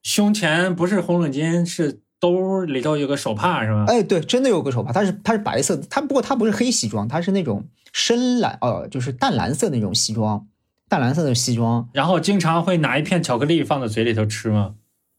[0.02, 3.84] 胸前不是红领巾，是兜里头有个手帕是吧？
[3.86, 10.46] 哎，对，真的有个手帕，它是它是白色的，它不过它不是黑西装，它是那种深蓝呃，就是淡蓝色的那种西装，
[10.88, 11.88] 淡蓝色的西装。
[11.92, 14.74] 然后经常会拿一片巧克力放在嘴里头吃吗？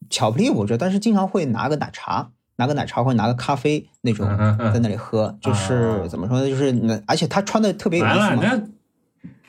[0.10, 4.28] 巧克力我知道，但是经常会拿个奶茶，拿个奶茶或者拿个咖啡那种
[4.74, 6.50] 在那里喝，就是哦怎么说呢？
[6.50, 8.64] 就是那而且他穿的特别有意思嘛。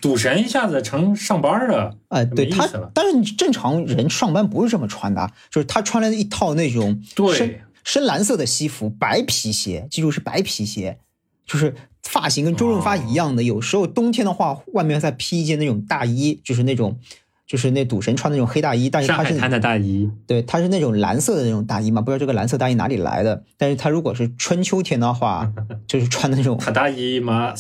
[0.00, 7.00] 赌神一下子成上班了，哎，对他但是你正常人上班不是这么穿的啊，就是他穿了一套那种
[7.32, 10.98] 深对，深蓝色的西服，白皮鞋，记住是白皮鞋，
[11.46, 13.42] 就是发型跟周润发一样的。
[13.42, 16.98] 有时候冬天的话，外面再披一件那种大衣，就是那种，
[17.46, 23.42] 就是那赌神穿的那种黑大衣，但是他是上海滩的大衣，对，他是那种蓝色的那种大衣嘛，不知道这个蓝色大衣哪里来的。
[23.56, 25.50] 但是他如果是春秋天的话，
[25.86, 27.54] 就是穿的那种他大衣嘛，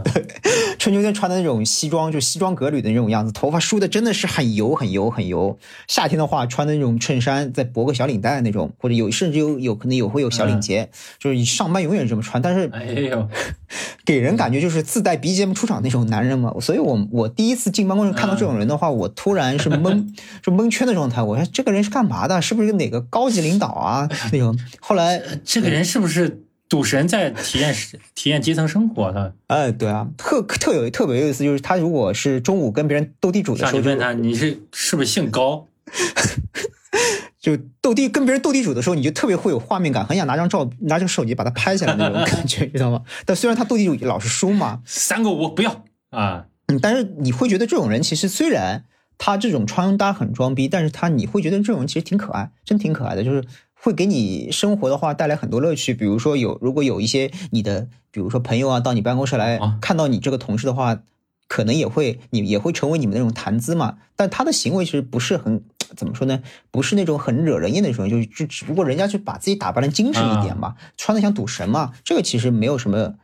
[0.84, 5.58] 春秋天穿的那种西装，就西装革履的那种样子，头发梳的真的是很油很油很油。
[5.88, 13.26] 夏天的话，穿的那种衬衫，再薄个小领带那种，或者有甚至有有可能有会有小领结， 就是你上班永远这么穿，但是哎呦，
[14.04, 16.52] 给人感觉就是自带 BGM 出场那种男人嘛。
[16.60, 21.22] 所以我我第一次进办公室看到这种人的话，我突然是懵， 就蒙圈的状态。
[21.22, 22.42] 我说这个人是干嘛的？
[22.42, 24.54] 是不是哪个高级领导啊那种？
[24.82, 27.74] 后来这个人是不是赌神在体验
[28.14, 29.34] 体验基层生活的？
[29.48, 35.66] 哎，对啊，特特有特别有意思，就是他如果是中午跟别人斗地主的时候就，上去问他你是是不是姓高？
[37.40, 43.02] 就斗地跟别人斗地主的时候，你就特别会有画面感，很想拿张照拿着手机把它拍下来那种 感觉，知道吗？
[43.26, 46.46] 但虽然他斗地主老是输嘛，三个我不要啊！
[46.68, 48.84] 嗯，但是你会觉得这种人其实虽然
[49.18, 53.44] 他这种穿搭很装逼，但是他你会觉得这种人其实挺可爱，真挺可爱的，就是
[53.84, 55.92] 会给你生活的话带来很多乐趣。
[55.92, 61.00] 比如说有如果有一些你的，比如说朋友啊，到你办公室来啊看到你这个同事的话，
[61.48, 63.98] 可能也会你也会成为你们那种谈资嘛。
[64.16, 65.62] 但他的行为其实不是很
[65.94, 66.42] 怎么说呢？
[66.70, 73.14] 不是那种很惹人厌的那种，就是就只不过人家就把自己打扮的精神一点嘛，穿的像赌神嘛，这个其实没有什么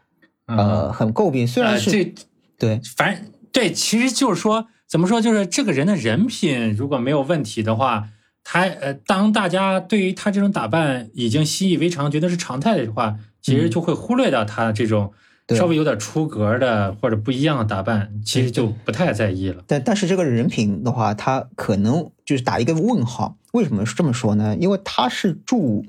[0.47, 2.25] 呃很诟病，虽然是、呃
[2.59, 2.81] 对。
[2.97, 8.09] 反正对，其实就是说，怎么说，就是这个人的人品如果没有问题的话，
[8.53, 15.13] 他呃，当大家对于他这种打扮已经习以为常，觉得是常态的话，其实就会忽略掉他这种
[15.51, 19.63] 稍微有点出格的或者不一样的打扮，其实就不太在意了。
[19.69, 23.37] 但但是这个人品的话，他可能就是打一个问号。
[23.53, 24.57] 为什么是这么说呢？
[24.59, 25.87] 因为他是住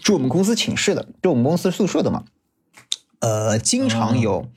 [0.00, 2.22] 住我们公司寝室的，住我们公司宿舍的嘛。
[3.18, 4.48] 呃，经常有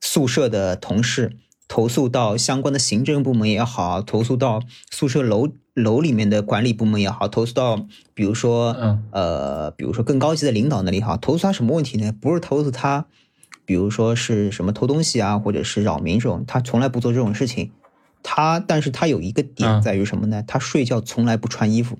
[0.00, 1.36] 宿舍的同事
[1.68, 12.10] 投诉到相关的行政部门也好，投诉到宿舍楼楼里面的管理部门也好，投诉到比如说嗯呃，比如说更高级的领导那里也好，投诉他什么问题呢？
[12.10, 13.06] 不是投诉他，
[13.66, 17.70] 比如说是什么偷东西啊，或者是扰民这种，他从来不做这种事情。
[18.22, 20.42] 他，但是他有一个点嗯在于什么呢？
[20.46, 21.98] 他睡觉从来不穿衣服，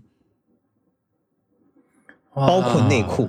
[2.34, 3.28] 包括内裤哇，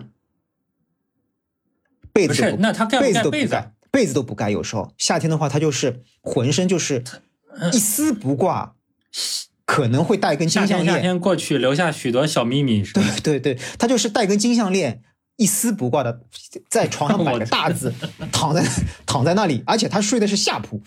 [2.13, 3.63] 不是，被子都那他盖不被子盖被子？
[3.91, 4.49] 被子都不盖。
[4.49, 7.03] 有时候夏天的话，他就是浑身就是
[7.59, 8.75] 嗯一丝不挂，
[9.65, 11.01] 可能会带根金项链。
[11.01, 13.01] 天过去，留下许多小秘密，是吧？
[13.23, 15.01] 对 对，他就是带根金项链，
[15.37, 16.21] 一丝不挂的，
[16.69, 17.93] 在床上摆我个大字，
[18.31, 18.63] 躺在
[19.05, 20.81] 躺在那里，而且他睡的是下铺，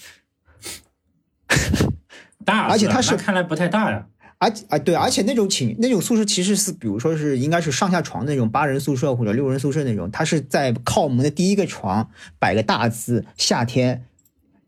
[2.45, 4.07] 大，而且他是看来不太大呀。
[4.43, 14.05] 而啊对，而且那种寝那种宿舍其实是，比如说是应该是上下床那种八人宿舍或者六人宿舍那种，它是在靠门的第一个床摆个大字，夏天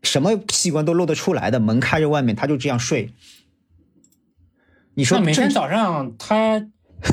[0.05, 3.13] 什么器官都露得出来的，门开着外面，他就这样睡。
[4.95, 6.69] 你说每天早上他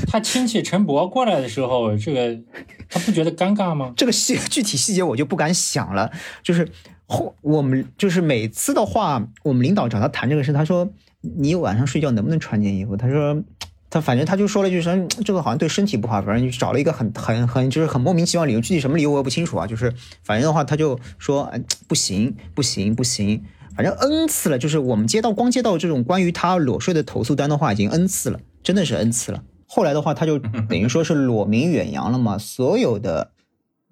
[0.06, 2.40] 他亲戚陈博过来的时候，这个
[2.88, 3.92] 他不觉得尴尬吗？
[3.98, 6.12] 这个细 具体细节我就不敢想了，
[6.44, 6.70] 就是
[7.08, 12.98] 后我们就是每次的话，我们领导找他谈这个事，他说你晚上睡觉能不能穿件衣服？
[12.98, 13.44] 他说
[13.90, 21.52] 他反正他就说了一句说这个好像对身体不好，反正就找了一个很很很就是很莫名其妙理由，具体什么理由我也不清楚啊，就是反正的话他就说
[21.88, 23.44] 不行不行不行，
[23.76, 29.44] 反正 n 次了，就是我们接到光接到这种关于他裸睡的投诉单的话已经 n 次了，真的是 n 次了。
[29.68, 33.32] 后来的话，他就等于说是裸名远扬了嘛，所有的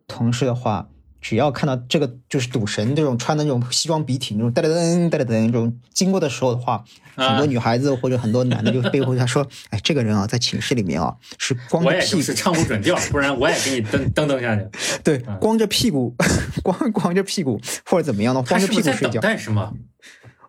[0.08, 0.89] 同事的话。
[1.22, 6.84] 只要看到这个就是赌神这种穿的那种西装笔挺那种噔噔噔噔噔噔这种经过的时候的话，
[7.16, 14.66] 很多女孩子或者很多男的就背后他说：“哎，这个人啊，在寝室里面啊是光着屁股，是唱不准调，不然我也给你噔噔噔下去。”
[15.04, 16.16] 对，光着屁股，
[16.64, 19.20] 光光着屁股或者怎么样的，光着屁股睡觉。
[19.22, 19.74] 但是吗？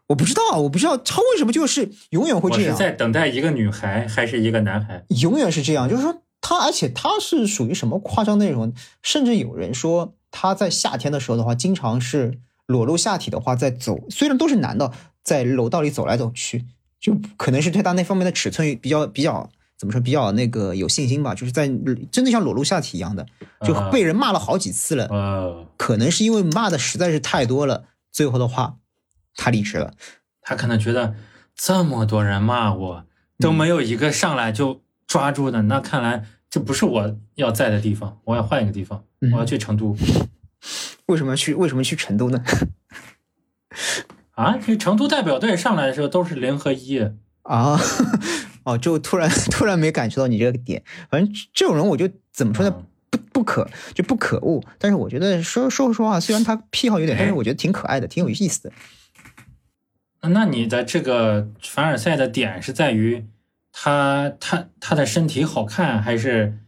[0.06, 2.76] 我不知道，我不知道他为什么就是永远会这样。
[2.76, 5.04] 在等待一个女孩还是一个男孩？
[5.20, 8.72] 永远是这样，就是说他，而且他是属于什么夸张内容？
[9.02, 10.14] 甚至有人说。
[10.30, 14.92] 他在夏天的时候的话，经常是裸露下体的话在走，虽然都是男的，
[15.24, 16.64] 在楼道里走来走去，
[17.00, 21.66] 就可能是对他那方面的尺寸比较比较怎么说比较那个有信心吧，就是在
[22.12, 23.26] 真的像裸露下体一样的，
[23.66, 25.66] 就被人骂了好几次了。
[25.76, 28.76] 可能是因为骂的实在是太多了，最后的话
[29.34, 29.94] 他离职了。
[30.42, 31.14] 他可能觉得
[31.56, 33.04] 这么多人骂我
[33.38, 36.24] 都没有一个上来就抓住的，那看来。
[36.50, 39.96] 这不是我要在的地方，我要换一个地方，我要去成都。
[41.06, 41.54] 为什么去？
[41.54, 42.42] 为什么去成都呢？
[44.34, 46.98] 啊，这成都代表队上来的时候都是零和一
[47.42, 47.78] 啊，
[48.64, 50.82] 哦，就突然 突然没感受到你这个点。
[51.08, 52.82] 反正这种人，我就怎么说呢？
[53.10, 54.62] 不不可就不可恶。
[54.78, 58.72] 但是我觉得说说实话，虽然他癖好有点，但是我觉得挺可爱的，挺有意思的。
[60.22, 63.24] 那你的这个凡尔赛的点是在于？
[63.82, 66.58] 他他他的身体好看，还是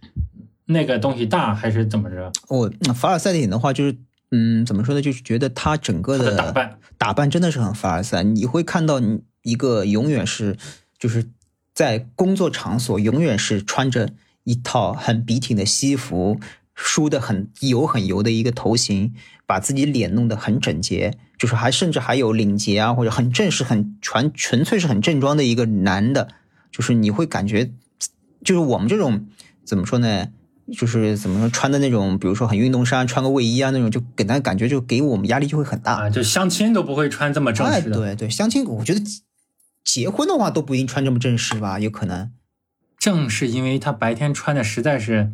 [0.64, 2.32] 那个东西大，还是怎么着？
[2.48, 3.94] 我凡尔赛点的话，就是
[4.30, 5.02] 嗯，怎么说呢？
[5.02, 8.22] 就是觉得他整个的打扮打扮真的是很凡尔赛。
[8.22, 10.56] 你会看到你一个永远是
[10.98, 11.26] 就是
[11.74, 14.08] 在工作场所永远是穿着
[14.44, 16.40] 一套很笔挺的西服，
[16.74, 19.12] 梳的很油很油的一个头型，
[19.44, 26.28] 把自己脸弄得很整洁，就是还甚至还有领结啊，或者很正式、很纯纯粹是很正装的一个男的。
[26.72, 27.70] 就是你会感觉，
[28.42, 29.28] 就是我们这种
[29.64, 30.26] 怎么说呢？
[30.72, 36.08] 就是怎么说穿的那种，比如说很运动衫，穿个卫衣啊那种，就给他感觉就给我们压力就会很大啊。
[36.08, 37.96] 就相亲都不会穿这么正式的。
[37.96, 39.02] 对对，相亲我觉得
[39.84, 42.30] 结婚的话都不一定穿这么正式吧，有可能。
[42.96, 45.32] 正是因为他白天穿的实在是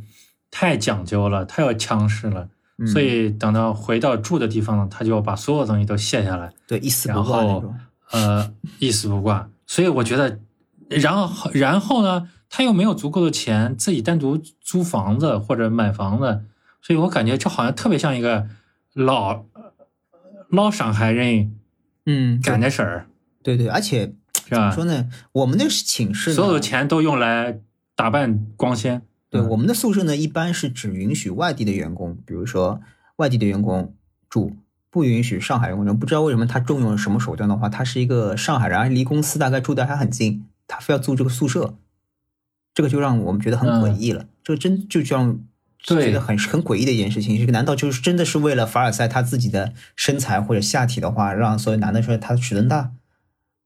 [0.51, 2.48] 太讲究了，太要强势了，
[2.90, 7.77] 所以等到回到住的地方，他就要把所有东西都卸下来，对，一丝不挂那种。
[8.11, 9.51] 呃，一丝不挂。
[9.66, 10.40] 所以我觉得。
[10.88, 12.29] 然后，然后呢？
[12.51, 16.46] 他又没有足够的钱自己单独租房子或者买房子，
[16.81, 18.48] 所以我感觉这好像特别像一个
[18.94, 19.44] 老
[20.48, 21.55] 老上海人，
[22.07, 23.07] 嗯，干的事儿。
[23.42, 24.14] 对对，而且
[24.48, 24.70] 怎么？
[24.70, 27.61] 说呢，我们那个寝室所有的钱都用来
[27.94, 29.03] 打扮光鲜。
[29.29, 32.81] 对，我们的宿舍呢，一般是只允许外地的员工，比如说
[33.16, 33.94] 外地的员工
[34.31, 34.57] 住，
[34.88, 35.98] 不允许上海员工。
[35.98, 40.46] 不知道为什么他重用什么手段的话，他是一个上海人，离公司大概住的还很近。
[40.69, 41.75] 他非要租这个宿舍，
[42.75, 44.27] 这个就让我们觉得很诡异了。
[44.45, 45.41] 这个真就让
[45.81, 47.37] 觉得很很诡异的一件事情。
[47.39, 52.93] 这个难道就是真的是为了凡尔赛他自己的身材或者下体的话，让所有男的说他尺寸大？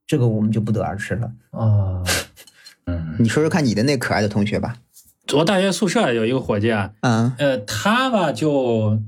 [0.07, 1.33] 这个我们就不得而知了。
[1.51, 2.05] 哦，
[2.87, 4.77] 嗯，你说说看你的那可爱的同学吧。
[5.35, 9.01] 我大学宿舍有一个伙计啊，嗯，呃，他吧就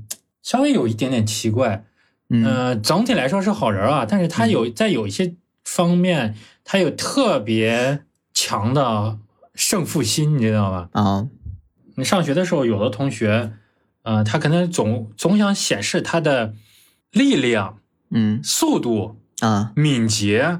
[0.43, 1.85] 稍微有一点点奇怪，
[2.29, 6.35] 嗯，总体来说是好人啊，但是他有在有一些方面。
[6.65, 8.01] 他有特别
[8.33, 9.19] 强的
[9.53, 10.89] 胜负心，你知道吧？
[10.91, 11.27] 啊，
[11.95, 13.53] 你上学的时候，有的同学，
[14.01, 16.55] 呃，他可能总总想显示他的
[17.11, 17.77] 力量，
[18.09, 20.59] 嗯，速度啊，敏捷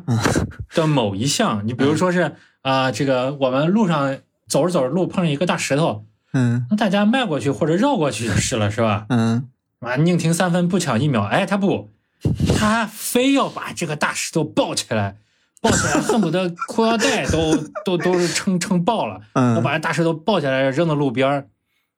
[0.69, 1.67] 的某一项。
[1.67, 9.07] 你比如说是啊，这个我们路上走着走着路碰上一个大石头，嗯，那大家迈过去或者绕过去就是了，是吧？
[9.09, 11.89] 嗯，啊，宁停三分不抢一秒，哎，他不，
[12.55, 15.17] 他非要把这个大石头抱起来。
[15.65, 21.49] 抱起来恨不得裤腰带都 都都是撑撑爆了，我把这大石头抱起来扔到路边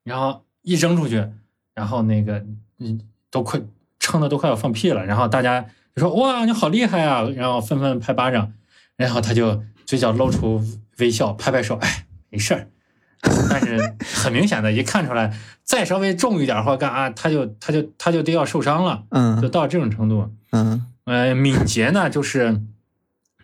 [0.05, 1.27] 然后一扔出去，
[1.75, 2.45] 然后那个
[2.79, 3.59] 嗯都快
[3.99, 8.53] 撑的都快要放屁了，然后大家就说哇你好厉害啊，然后纷纷拍巴掌，
[8.95, 10.63] 然后他就嘴角露出
[10.99, 12.67] 微笑，拍拍手，哎没事儿，
[13.49, 22.61] 但是很明显的一看出来，再稍微重一点或干啊，他就他就他就得要受伤了，嗯，就到这种程度，嗯，呃敏捷呢就是。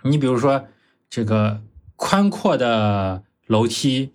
[0.06, 0.68] 你比如说，
[1.10, 1.62] 这个
[1.96, 4.12] 宽阔的楼梯，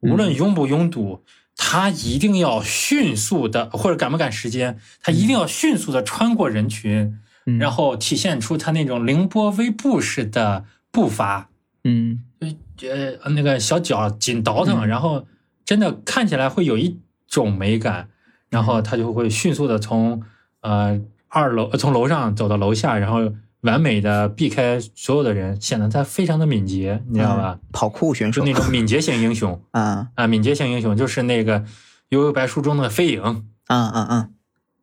[0.00, 1.24] 无论拥不拥堵，
[1.56, 7.18] 他一定要迅速的，或者赶不赶时间，他一定要迅速的穿过人群，
[7.58, 11.48] 然后体现出他那种凌波微步式的步伐。
[11.84, 15.26] 嗯，呃，那个小脚紧倒腾，然后
[15.64, 18.08] 真的看起来会有一种美感，
[18.48, 20.22] 然后他就会迅速的从
[20.60, 23.32] 呃二楼从楼上走到楼下，然后。
[23.62, 27.58] 完美的避开所有的人，显得他非常的敏捷，你知道吧？
[27.72, 31.60] 跑酷选手就那种敏捷型英雄啊 啊，敏捷型英雄就是那个
[32.10, 33.22] 《悠悠白书》中的飞影
[33.66, 34.28] 啊啊啊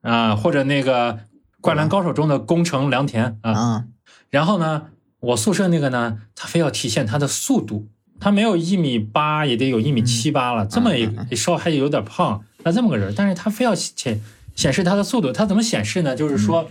[0.01, 1.13] 啊，或者那个
[1.61, 3.51] 《灌篮高手》中的宫城良田啊。
[3.51, 3.85] 啊！
[4.29, 4.83] 然后呢，
[5.19, 14.21] 我宿舍那个呢，他非要体现他的速度，他没有一米八，也得有一米七八了，这么一嗯稍还有点胖，那这么个人，但是他非要显
[14.55, 16.15] 显示他的速度，他怎么显示呢？
[16.15, 16.69] 就是说，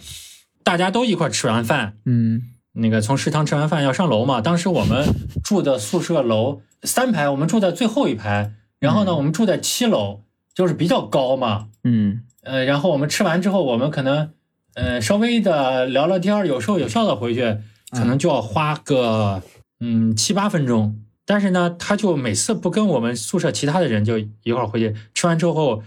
[0.69, 2.43] 大家都一块吃完饭，嗯
[2.73, 4.43] 那个从食堂吃完饭要上楼嘛。
[4.43, 5.07] 当时我们
[5.43, 11.69] 住的宿舍楼三排，我们住在最后一排，然后呢，嗯我们住在七楼，就是比较高嘛。
[11.85, 14.33] 嗯呃，然后我们吃完之后，我们可能
[14.75, 17.57] 呃稍微的聊聊天儿，有说有笑的回去，
[17.93, 19.43] 可能就要花个
[19.81, 20.99] 嗯七八分钟。
[21.25, 25.83] 但是呢，他就每次不跟我们宿舍其他的人就一块回去，吃完之后，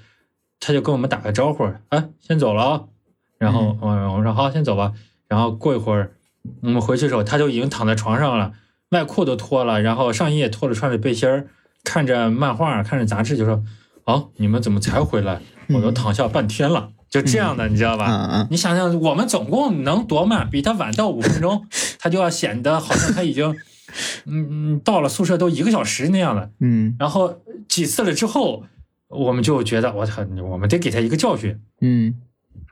[0.60, 2.82] 他就跟我们打个招呼，哎，先走了啊。
[3.42, 4.94] 然后我我说好，先走吧。
[5.28, 6.12] 然后过一会儿
[6.62, 8.52] 我们回去的时候，他就已经躺在床上了，
[8.92, 11.48] 外裤都脱了，然后上衣也脱了，穿着背心儿，
[11.84, 13.64] 看着漫画，看着杂志，就说
[14.06, 15.42] ：“哦，你们怎么才回来？
[15.70, 18.48] 我都躺下半天了。”就这样的，你知道吧？
[18.52, 20.48] 你想想，我们总共能多慢？
[20.50, 21.66] 比他晚到五分钟，
[22.00, 23.54] 他就要显得好像他已经，
[24.26, 26.52] 嗯嗯，到了宿舍都一个小时那样了。
[26.60, 28.64] 嗯然后几次了之后，
[29.10, 31.60] 我们就觉得我操，我们得给他一个教训。
[31.82, 32.16] 嗯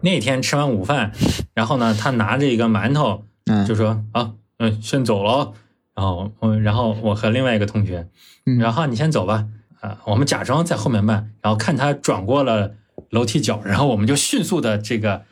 [0.01, 1.11] 那天吃完午饭，
[1.53, 5.53] 然后呢，他拿着一个馒头，嗯，就说啊，嗯，先走了哦。
[5.95, 8.07] 然后我，然后我和另外一个同学，
[8.45, 9.47] 嗯然后你先走吧，
[9.81, 12.75] 啊，我们假装在后面慢，然后看他转过了
[13.09, 15.23] 楼梯角，然后我们就迅速的这个，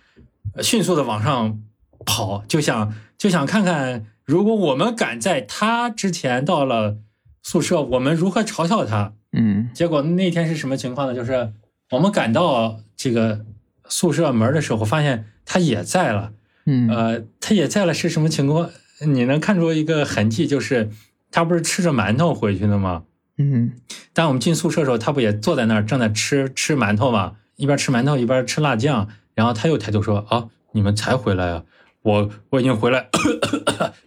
[0.55, 1.61] 呃迅速的往上
[2.05, 6.97] 跑，就想就想看看，如果我们赶在他之前到了
[7.41, 9.13] 宿舍，我们如何嘲笑他。
[9.31, 11.13] 嗯结果那天是什么情况呢？
[11.13, 11.53] 就是
[11.91, 13.45] 我们赶到这个
[13.89, 16.31] 宿舍门的时候，发现他也在了。
[16.65, 18.69] 嗯呃，他也在了，是什么情况？
[19.05, 20.89] 你能看出一个痕迹，就是
[21.31, 23.03] 他不是吃着馒头回去的吗？
[23.37, 23.73] 嗯
[24.13, 27.33] 当我们进宿舍的时候，他不也坐在那儿正在吃吃馒头吗？
[27.55, 31.63] 一边吃馒头一边吃辣酱，然后他又抬头说：“啊，你们才回来啊！
[32.01, 33.09] 我我已经回来。”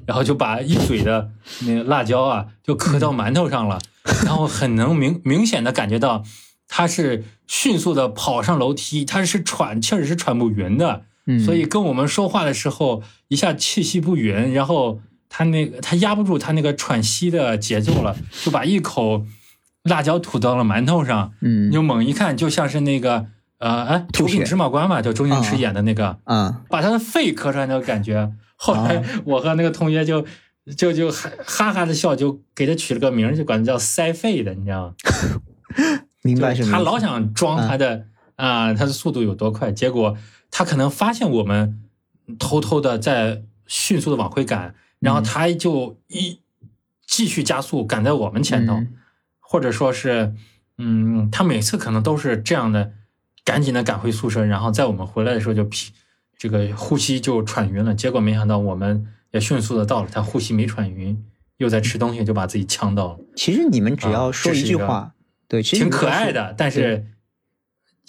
[0.06, 1.30] 然后就把一嘴的
[1.66, 3.78] 那个辣椒啊，就磕到馒头上了，
[4.24, 6.24] 然后很能明明显的感觉到
[6.72, 19.26] 他是迅速的跑上楼梯，他是喘气儿是喘不匀的，嗯，所以跟我们说话的时候一下气息不匀，然后他那个他压不住他那个喘息的节奏了，就把一口
[19.82, 21.68] 辣椒吐到了馒头上，嗯。
[21.68, 23.26] 你就猛一看，就像是那个
[23.58, 26.62] 呃哎吐品芝麻官嘛，就周星驰演的那个，啊。
[26.68, 28.32] 把他的肺咳出来那个感觉。
[28.54, 30.24] 后来我和那个同学就
[30.76, 34.94] 就就哈哈哈的笑，就给他取了个名儿，就管他叫塞肺的，你知道吗？
[36.22, 36.78] 明白是他？
[36.78, 38.06] 老想装他的
[38.36, 40.16] 啊、他的速度有多快，结果
[40.50, 41.82] 他可能发现我们
[42.38, 46.40] 偷偷的在迅速的往回赶，然后他就一
[47.06, 48.94] 继续加速赶在我们前头，嗯
[49.40, 50.34] 或者说是，
[50.78, 52.92] 嗯，他每次可能都是这样的，
[53.44, 55.92] 赶紧的赶回宿舍，然后在我们回来的时候就屁
[56.38, 61.22] 这个呼吸就喘匀了，结果没想到我们也迅速的到了，他呼吸没喘匀，
[61.56, 63.18] 又在吃东西，就把自己呛到了。
[63.34, 65.12] 其实你们只要啊说一句话，
[65.50, 67.04] 对，其实挺可爱的，但是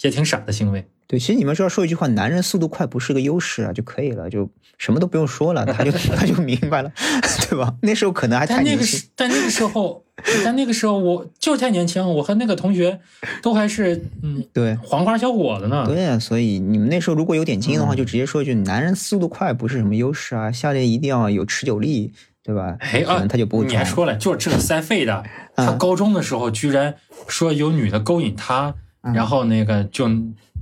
[0.00, 0.86] 也挺傻的行为。
[1.08, 6.90] 对，其实你们只要说一句话，男人速度快不是个优势啊，就可以了，就什么都不用说了，他就 他就明白了，
[7.50, 7.74] 对吧？
[7.82, 10.04] 那时候可能还太但那年轻个时，，但那个时候，
[10.44, 12.98] 但那个时候我就是太年轻，我和那个同学
[13.42, 15.84] 都还是嗯对黄花小伙子呢。
[15.86, 22.12] 对啊，所以你们那时候如果有点经验的话，嗯就直接说一句，男人速度快不是什么优势啊，下列一定要有持久力，
[22.42, 22.76] 对吧？
[22.80, 25.24] 哎啊他就不会装你还说了，就是这个塞费的，
[25.54, 26.94] 他嗯高中的时候居然
[27.28, 30.08] 说有女的勾引他，嗯然后那个就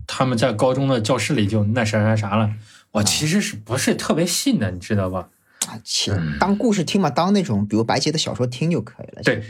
[0.07, 2.47] 他们在高中的教室里就那啥啥啥了。
[2.47, 2.55] 嗯
[2.93, 5.29] 我其实是不是特别信的，你知道吧？
[5.69, 6.11] 啊，其
[6.41, 9.23] 当故事听嘛，当那种比如白洁的小说听就可以了。
[9.23, 9.41] 对，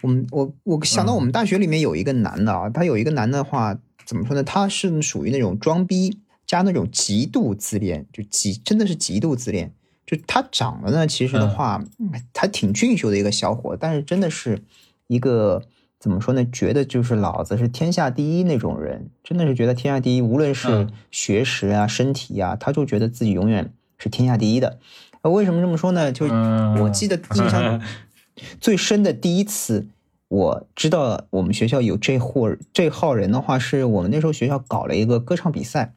[0.00, 4.42] 我们我我想到嗯我们大学里面有一个男的啊，他有一个男的话，怎么说呢？
[4.42, 9.72] 他是属于那种装逼加那种极度自恋，就极真的是极度自恋。
[10.06, 14.62] 就他长得呢，其实的话，嗯还挺俊秀的一个小伙，但是真的是
[15.08, 15.62] 一个
[15.98, 16.44] 怎么说呢？
[16.52, 24.78] 觉得就是老子是天下第一那种人，真的是觉得天下第一，无论是嗯学识啊、身体啊，他就觉得自己永远是天下第一的。
[25.22, 26.12] 呃为什么这么说呢？
[26.12, 27.82] 就嗯我记得 印象
[28.60, 29.88] 最深的第一次，
[30.28, 35.94] 我知道我们学校有这货这号人的话，是我们那时候学校搞了一个歌唱比赛，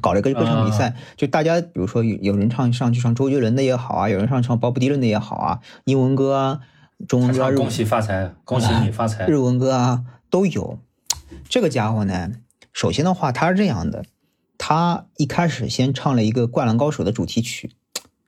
[0.00, 6.60] 搞了一个歌唱比赛，就大家比如说有有人唱上去唱周杰伦的也好啊，有人上唱鲍勃迪伦的也好啊，英文歌啊，
[7.06, 9.36] 中文歌恭喜发财，恭喜你发财日。
[9.36, 10.78] 文歌啊都有。
[11.48, 12.32] 这个家伙呢，
[12.72, 14.04] 首先的话，他是这样的，
[14.56, 17.70] 他一开始先唱了一个《灌篮高手》的主题曲，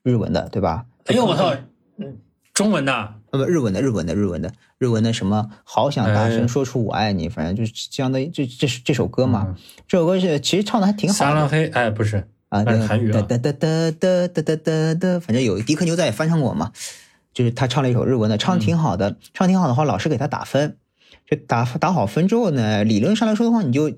[0.02, 0.86] 日文的，对吧？
[1.06, 1.54] 哎呦我操，
[1.96, 2.18] 嗯，
[2.60, 5.48] 中文的，呃不，日文的，日文的，日文的，日文的什么？
[5.64, 6.30] 好想大哎。
[6.30, 9.56] 声说出我爱你，反正就是相当于，这这这首歌嘛，嗯。
[9.88, 11.18] 这首歌是其实唱的还挺好的。
[11.18, 13.22] 撒浪嘿，哎，不是，啊，韩语啊。
[13.22, 16.70] 哒哒哒哒哒哒哒哒，反正有迪克牛仔也翻唱过嘛，
[17.32, 20.76] 就是他唱了一首日文的，唱的挺好的，唱得挺好的话，老师给他打分，
[21.26, 23.90] 就打打好分之后呢，理论上来说的话，你就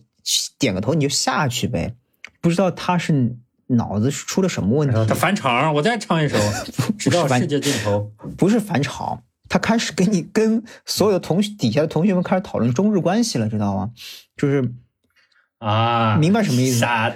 [0.60, 1.96] 点个头，你就下去呗。
[2.40, 3.34] 不知道他是
[3.76, 6.36] 脑子出了什么问题他返场，我再唱一首，
[6.98, 8.10] 直到世界尽头。
[8.36, 13.90] 不是返场，他开始跟你跟所有的同学底下的同学们开始讨论中日关系了，知道吗？
[14.36, 14.72] 就是
[15.62, 17.12] 啊，明白什么意思傻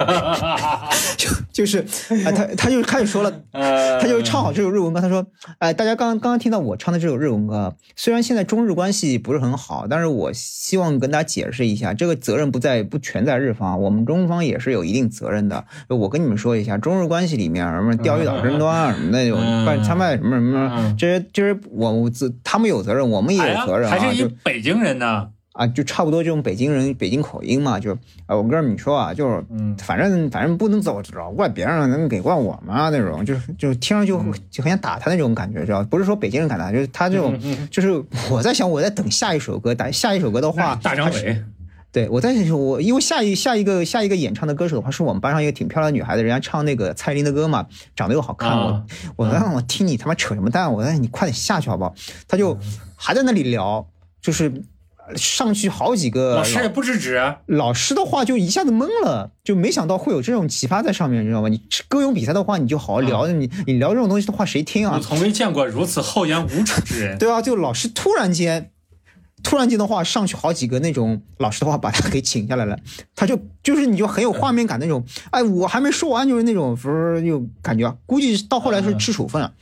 [1.18, 1.80] 就就是
[2.24, 5.00] 啊，他他就开始说了，呃他就唱好这首日文歌。
[5.00, 5.26] 他说
[5.58, 15.66] ：“哎，大家刚刚刚听到我唱的这首日文歌，虽然现在中日关系不是很好，但是我希望跟大家解释一下，这个责任不在不全在日方，我们中方也是有一定责任的。
[15.88, 25.28] 我跟你们说一下，中日关系里面什么钓鱼岛争端啊什么那种嗯办参拜什么什么嗯，这些这些我我自他们有责任，我们也有责任啊，还是一就北京人呢。
[25.52, 27.92] 啊，就差不多这种北京人北京口音嘛，就
[28.26, 29.76] 啊，我跟你说啊，就是嗯。
[29.78, 34.32] 反正反正不能走老怪别人，能给怪我们啊那种，就是就听上去嗯。
[34.50, 35.88] 就很想打他那种感觉，知道吧？
[35.90, 41.42] 不是说北京人敢打，就是他这种，嗯就是我在想我在等下一首歌，打下一首歌的话，大张伟，
[41.90, 48.84] 对我在想我因为下一下一个下一个演唱的歌手的话，是我们班上一个挺漂亮的女孩子，人家唱那个蔡依林的歌嘛，长得又好看，啊
[49.16, 51.92] 我我让我听你他妈扯什么蛋，我说你快点下去好不好？
[52.28, 52.56] 他就
[52.94, 53.84] 还在那里聊，
[54.22, 54.52] 就是
[55.16, 57.38] 上去好几个老师也不制止啊。
[57.46, 61.48] 老师的话就一下子懵了，就没想到会有这种奇葩在上面，你知道吗？
[61.48, 65.00] 你歌咏比赛的话，你就好好聊，你你聊这种东西的话，谁听啊我啊？
[65.00, 67.16] 从未见过如此厚颜无耻之人。
[67.18, 68.70] 对啊，就老师突然间，
[69.42, 72.78] 突然间的话上去好几个那种老师的话把他给请下来了，
[73.14, 79.52] 他就就是你就很有画面感那种，哎，我还没说完就是那种，不是就感觉啊估计到后来是吃处分了，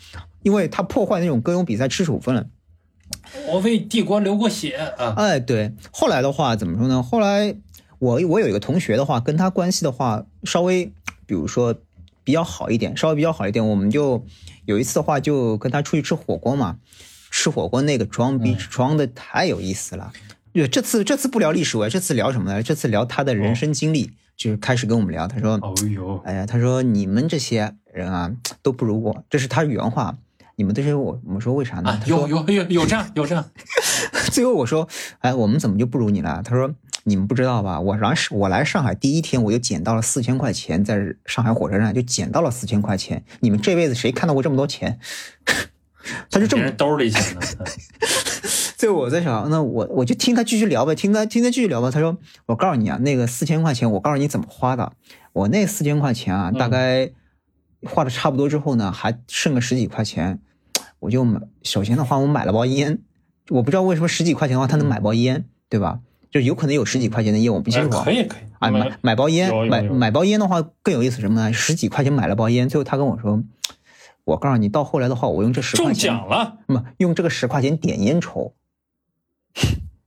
[0.42, 2.46] 因为他破坏那种歌咏比赛吃处分了。
[3.48, 5.14] 我为帝国流过血啊！
[5.16, 7.02] 哎，对，后来的话怎么说呢？
[7.02, 7.54] 后来
[7.98, 10.86] 我我有一个同学的话，跟他关系的话稍微，
[11.26, 11.74] 比如说
[12.24, 14.24] 比较好一点，稍微比较好一点，我们就
[14.66, 16.78] 有一次的话就跟他出去吃火锅嘛，
[17.30, 20.12] 吃火锅那个装逼装的太有意思了。
[20.52, 22.62] 对，这次这次不聊历史我这次聊什么呢？
[22.62, 25.54] 这次聊他的人生经历，就是开始跟我们聊，他说。
[25.62, 30.18] 哦呦，哎呀，他说你们这些人啊，都不如我，这是他原话。
[30.58, 31.90] 你们这些我，我们说为啥呢？
[31.90, 33.44] 啊，有有有有这样有这样，
[34.32, 34.88] 最后我说，
[35.20, 36.42] 哎，我们怎么就不如你了？
[36.44, 36.68] 他说，
[37.04, 37.78] 你们不知道吧？
[37.80, 43.24] 我来我来上海第一天，我就捡到了四千块钱，在上海火车站就捡到了四千块钱。
[43.38, 44.98] 你们这辈子谁看到过这么多钱？
[46.28, 47.40] 他就这么兜里钱呢。
[48.76, 51.88] 最后我在想，那我我就听他继续聊呗，听他听他继续聊吧。
[51.88, 54.92] 他说，我告诉你啊，那个四千块钱，我告诉你怎么花的。
[55.34, 57.10] 我那四千块钱啊，嗯大概
[57.84, 60.40] 花的差不多之后呢，还剩个十几块钱，
[61.00, 61.40] 我就买。
[61.62, 62.98] 首先的话，我买了包烟，
[63.48, 66.00] 我不知道为什么十几块钱的话，他能买包烟，对吧？
[66.30, 68.04] 就有可能有十几块钱的烟，我不清哎楚啊。
[68.04, 71.52] 可以可以，啊，买买包烟买买包烟的话更有意思什么呢？
[71.52, 73.42] 十几块钱买了包烟，最后他跟我说，
[74.24, 76.58] 我告诉你，到后来的话，我用这十块钱中，奖了。
[76.66, 78.54] 不用这个十块钱点烟抽，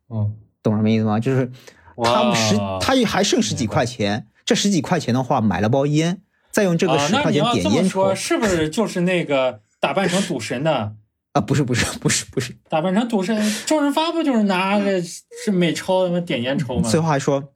[0.10, 1.20] 嗯，懂什么意思吗？
[1.20, 1.52] 就是
[1.98, 6.22] 他们十哇，他还剩十几块钱，这十几块钱的话买了包烟，
[6.52, 10.96] 再用这个啊，十块钱点烟抽是不是就是那个打扮成赌神的？
[11.34, 16.90] 啊，不是不是 不是不是，打扮成赌神，周润发不就是拿着是美钞他妈点烟抽吗？
[16.90, 17.54] 最后还说，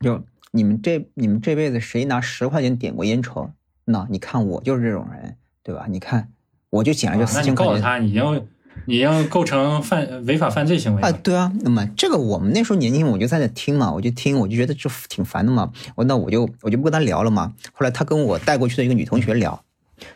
[0.00, 3.50] 就你们这你们这辈子谁拿十块钱点过烟抽？
[3.84, 5.86] 那你看我就是这种人，对吧？
[5.88, 6.32] 你看
[6.70, 7.74] 我就捡了这啊那你四千块钱。
[7.74, 8.46] 告诉他，你已经
[8.84, 15.72] 你已经构成犯违法犯罪行为啊，对啊，那么这个我们那时候年轻，我就在那听嘛，我就听，我就觉得这挺烦的嘛。
[15.94, 17.54] 我那我就我就不跟他聊了嘛。
[17.72, 19.62] 后来他跟我带过去的一个女同学聊，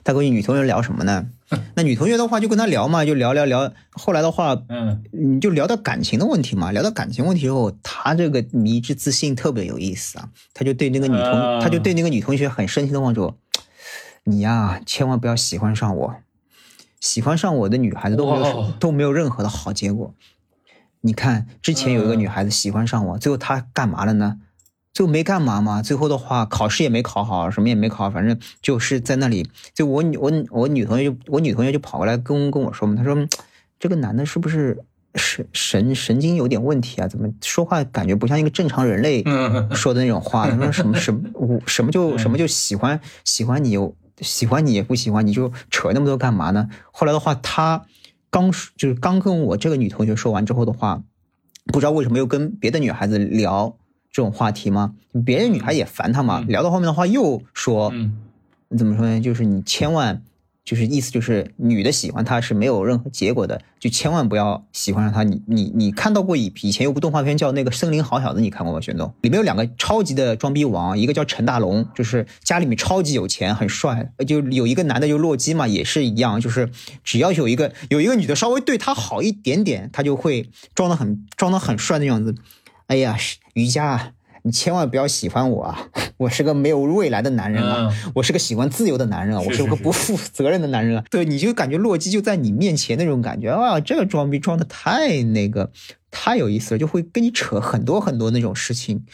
[0.05, 1.27] 他跟女同学聊什么呢？
[1.75, 3.73] 那女同学的话就跟他聊嘛，就聊聊聊。
[3.91, 10.29] 后来的话，嗯，你就聊到感情的问题嘛，聊到感情问题之后，他这个迷之自信特别有意思啊。
[10.55, 13.37] 他就对那个女同，啊他就对那个女同学很深情的望着我
[14.25, 16.15] ：“你呀，千万不要喜欢上我，
[17.01, 20.15] 喜欢上我的女孩子都没有都没有任何的好结果。
[21.01, 24.39] 你看之前有一个女孩子喜欢上我，最后她干嘛了呢？
[24.93, 29.49] 最后没干嘛嘛，最后的话考试也没考好，什么也没考好，反正就是在那里。
[29.73, 33.29] 就我女我我女同学就我女同学就跑过来跟跟我说嘛，她说嗯
[33.79, 34.79] 这个男的是不是
[35.15, 37.09] 神神神经有点问题啊？
[37.09, 40.51] 怎么说话感觉不像一个正常人类嗯说的那种话？
[40.51, 43.79] 他说什么什么我什么就什么就喜欢喜欢你，
[44.21, 46.69] 喜欢你也不喜欢你就扯那么多干嘛呢？
[46.93, 47.87] 后来的话，他
[48.29, 51.03] 刚就是刚跟我这个女同学说完之后的话，
[51.67, 53.77] 不知道为什么又跟别的女孩子聊
[54.11, 54.95] 这种话题吗？
[55.25, 57.91] 别的女孩也烦他嘛，嗯聊到后面的话又说。
[57.95, 58.17] 嗯
[58.79, 59.21] 怎么说呢？
[59.21, 60.23] 就是你千万。
[60.63, 65.25] 就是意思就是女的喜欢他是没有任何结果的，就千万不要喜欢上他。
[65.25, 68.81] 你你你看到过以以前有部动画片叫那个《森林好小子》，你看过吗？
[68.81, 74.13] 玄宗里面有两个超级的装逼王，一个叫陈大龙，就是家里面超级有钱，很帅。
[74.29, 76.71] 就有一个男的就洛基嘛，也是一样，就是
[77.03, 82.37] 只要有一个有一个女的稍微对他好一点点，他就会装的很装的很帅的样子。
[82.91, 83.17] 哎呀，
[83.55, 84.15] 瑜伽。
[84.43, 85.87] 你千万不要喜欢我啊！
[86.17, 87.95] 我是个没有未来的男人啊！
[88.15, 89.43] 我是个喜欢自由的男人啊！
[89.47, 91.05] 我是个不负责任的男人啊！
[91.11, 93.79] 对，你就感觉洛基就在你面前那种感觉啊！
[93.79, 95.71] 这个装逼装的太那个，
[96.11, 99.05] 太有意思了，就会跟你扯很多很多那种事情。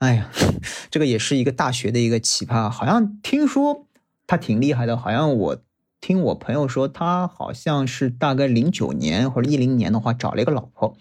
[0.00, 0.30] 哎呀，
[0.92, 3.86] 这个也是一个大学的一个奇葩，好像听说
[4.26, 5.62] 他挺厉害的，好像我
[6.02, 10.94] 听我朋友说，他好像是大概零九年或者一零年的话，找了一个老婆，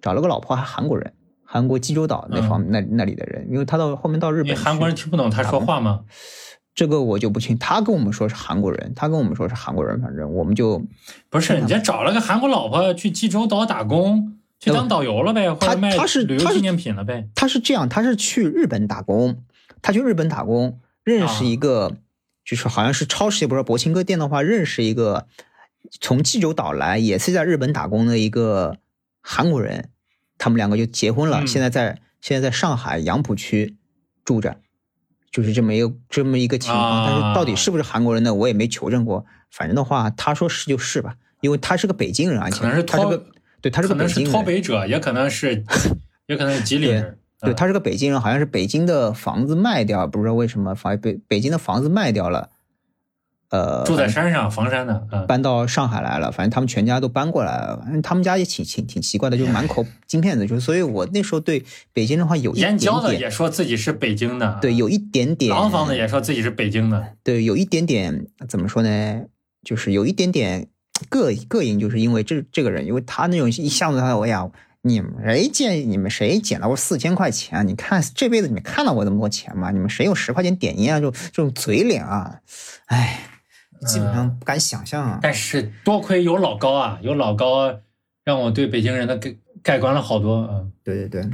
[0.00, 1.12] 找了个老婆还韩国人。
[1.54, 6.00] 韩国济州岛那方那那里的人，因为他到后面到日本，韩国人听不懂他说话吗？
[6.74, 7.56] 这个我就不清。
[7.58, 10.84] 他跟我们说是韩国人，他跟我们说是韩国人，反正我们就
[11.30, 17.28] 不是人家找了个韩国老婆去济州岛打工，去当导游了呗，或者卖他是旅游纪念品了呗。
[17.36, 19.44] 他是这样，他是去日本打工，
[19.80, 21.92] 他去日本打工，认识一个，
[22.44, 25.28] 就是好像是超市也不知道博清哥店的话，认识一个
[26.00, 28.78] 从济州岛来，也是在日本打工的一个
[29.22, 29.90] 韩国人。
[30.38, 33.76] 他们两个就结婚了，现在在现在在上海杨浦区
[34.24, 34.56] 住着，
[35.30, 37.06] 就是这么一个这么一个情况。
[37.06, 38.34] 但是到底是不是韩国人呢？
[38.34, 39.24] 我也没求证过。
[39.50, 43.24] 反正的话，他说是就是吧，因为他是个北京人，而且他是个
[43.60, 45.64] 对，他是个北京人，脱北者，也可能是
[46.26, 47.18] 也可能是吉林人。
[47.40, 52.50] 对他是个北京人，好像是北京的房子卖掉，不知道为什么房北北京的房子卖掉了。
[53.54, 54.98] 呃，住在山上，房山的，
[55.28, 56.32] 搬到上海来了。
[56.32, 57.78] 反正他们全家都搬过来了。
[57.84, 60.44] 反正他们家也挺挺挺奇怪的，就满口金片子。
[60.44, 62.92] 就所以，我那时候对北京的话有一点点。
[62.92, 64.58] 的也说自己是北京的。
[64.60, 65.54] 对，有一点点。
[65.54, 67.12] 廊坊的也说自己是北京的。
[67.22, 69.20] 对，有一点点怎么说呢？
[69.62, 70.66] 就是有一点点
[71.08, 74.50] 膈膈应，就是因为这这个人，因为他那种一下子他，哎呀，
[74.82, 75.88] 你们谁见？
[75.88, 77.64] 你们谁捡到过四千块钱？
[77.68, 79.70] 你看这辈子你们看到过这么多钱吗？
[79.70, 81.00] 你们谁有十块钱点烟啊？
[81.00, 82.40] 就这种嘴脸啊，
[82.86, 83.20] 哎。
[83.84, 85.18] 基本上不敢想象啊！
[85.22, 87.74] 但是多亏有老高啊，有老高，
[88.24, 90.60] 让我对北京人的改改观了好多啊！
[90.82, 91.30] 对对对，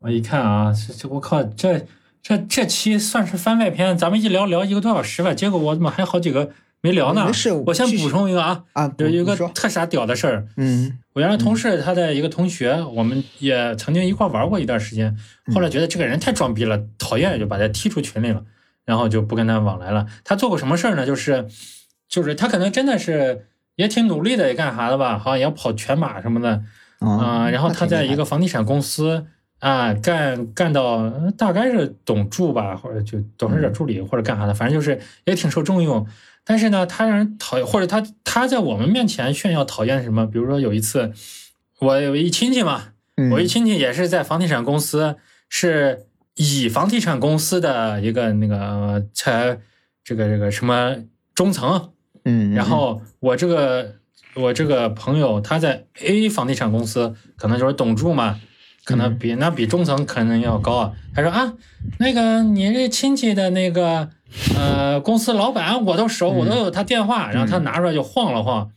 [0.00, 1.86] 我一看啊，这这我靠，这
[2.22, 6.50] 这这期算是番外篇，咱们一聊聊一个多小时吧，结果我怎么还有好几个
[6.80, 7.24] 没聊呢？
[7.26, 10.46] 没事，我先补充一个啊啊，有一个特傻屌的事儿。
[10.56, 15.16] 嗯，我原来同事他的一个同学，我们也曾经一块玩过一段时间，
[15.54, 18.42] 后来觉得这个人太装逼了，讨厌，就把他踢出群里了。
[18.88, 20.06] 然后就不跟他往来了。
[20.24, 21.04] 他做过什么事儿呢？
[21.04, 21.46] 就是，
[22.08, 25.18] 就是他可能真的是也挺努力的，也干啥的吧？
[25.18, 26.62] 好像也要跑全马什么的
[27.00, 27.50] 啊。
[27.50, 29.26] 然后他在一个房地产公司
[29.58, 36.06] 啊干干到大概是董助吧，或者就董事长助理或者干啥的，反正就是也挺受重用。
[36.42, 40.24] 但是呢，他让人讨厌，或者他他在我们面前炫耀讨厌什么？
[40.24, 41.12] 比如说有一次，
[41.80, 42.84] 我有一亲戚嘛，
[43.32, 45.16] 我一亲戚也是在房地产公司
[45.50, 46.06] 是。
[46.38, 49.58] 以房地产公司的一个那个才
[50.04, 50.94] 这个这个什么
[51.34, 51.90] 中层，
[52.24, 53.96] 嗯，然后我这个
[54.34, 58.38] 我这个朋友他在 A 房地产公司，可能就是董柱嘛，
[58.84, 60.92] 可能比那比中层可能要高啊。
[61.12, 61.54] 他说啊，
[61.98, 64.08] 那个你这亲戚的那个
[64.56, 68.70] 呃公司老板我都熟，我都有他电话，然后他拿出来就晃了晃，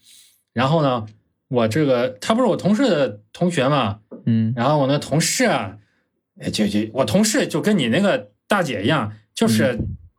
[0.53, 1.05] 然后呢，
[1.47, 5.77] 我这个他不是我同事的同学嘛，嗯，然后我那同事啊。
[6.51, 9.77] 就就我同事就跟你那个大姐一样，就是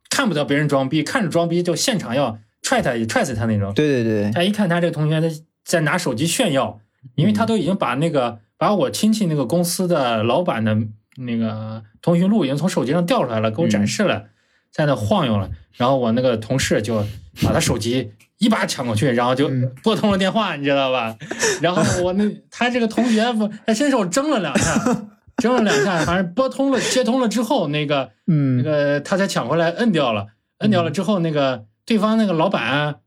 [0.09, 3.73] 看不得别人装逼，看着装逼就现场要踹他，踹死他那种。
[3.73, 6.79] 对对对，他一看他这个同学在在拿手机炫耀，
[7.15, 10.77] 因为他都已经把那个把我亲戚那个公司的老板的
[11.17, 14.25] 那个通讯录已经从手机上调出来了，给我展示了，
[14.71, 15.49] 在那晃悠了。
[15.73, 17.03] 然后我那个同事就
[17.41, 19.49] 把他手机一把抢过去，然后就
[19.81, 21.17] 拨通了电话，你知道吧？
[21.61, 25.07] 然后我那他这个同学不，他伸手争了两下。
[25.43, 30.27] 争了两下，反正拨通了、接通了之后，那个，嗯，那个他才抢回来，摁掉了，
[30.59, 33.01] 摁掉了之后，那个对方那个老板，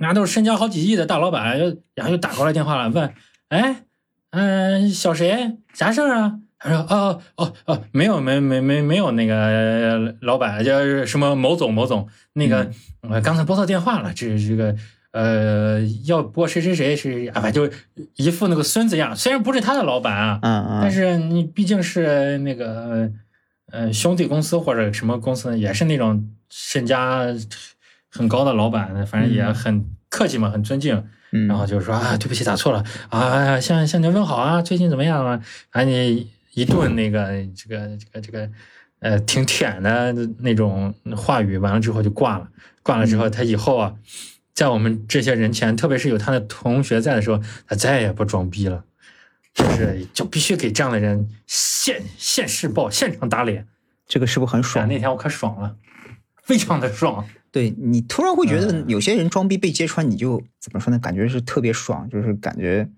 [0.00, 3.14] 那都是身家好几亿的大老板，又然后又打过来电话了，问，
[3.50, 3.84] 哎，
[4.30, 6.40] 嗯，小谁，啥事儿啊？
[6.58, 12.68] 他说，哦哦哦，没有，没没没没有那个老板叫什么某总某总，那个
[13.02, 14.74] 我刚才拨错电话了，这这个。
[15.14, 17.76] 呃，要拨谁谁谁谁啊，反正就
[18.16, 19.14] 一副那个孙子样。
[19.14, 23.08] 虽然不是他的老板啊，嗯嗯，但是你毕竟是那个
[23.70, 27.24] 呃兄弟公司或者什么公司，也是那种身家
[28.10, 31.04] 很高的老板，反正也很客气嘛，很尊敬。
[31.48, 35.40] 然后就说啊，对不起，打错了啊，向向您问好啊，最近怎么样啊？
[35.70, 38.48] 啊，你一顿那个这个这个这个
[39.00, 42.48] 呃挺舔的那种话语，完了之后就挂了。
[42.84, 43.94] 挂了之后，他以后啊，
[44.54, 48.84] 在我们这些人前，特别是有他的同学在的时候，他再也不装逼了，
[49.52, 53.66] 就是就必须给这样的人现现世报、现场打脸。
[54.06, 54.86] 这个是不是很爽？
[54.86, 55.76] 那天我可爽了，
[56.42, 57.26] 非常的爽。
[57.50, 60.98] 对你突然会觉得有些人装逼被揭穿，你就怎么说呢？
[60.98, 62.88] 感觉是特别爽，就是感觉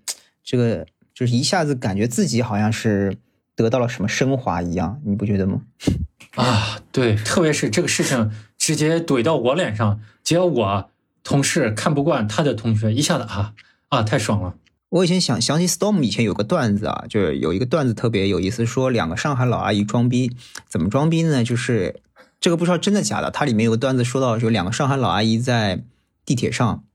[0.43, 3.15] 这个就是一下子感觉自己好像是
[3.55, 5.61] 得到了什么升华一样，你不觉得吗？
[6.35, 10.89] 啊，对，特别是这个事情直接怼到我脸上，只要我
[11.27, 13.53] 同事看不惯他的同学，一下子啊
[13.89, 14.55] 啊，太爽了。
[14.87, 20.31] 我以前想想起 Storm 以前有个段子啊，就是有一个段子特别有意思，说两个上海老阿姨装逼，
[20.69, 21.43] 怎么装逼呢？
[21.43, 21.99] 就是
[22.39, 23.29] 这个不知道真的假的。
[23.29, 25.83] 它里面有个段子说到，有两个上海老阿姨在
[26.25, 26.85] 地铁上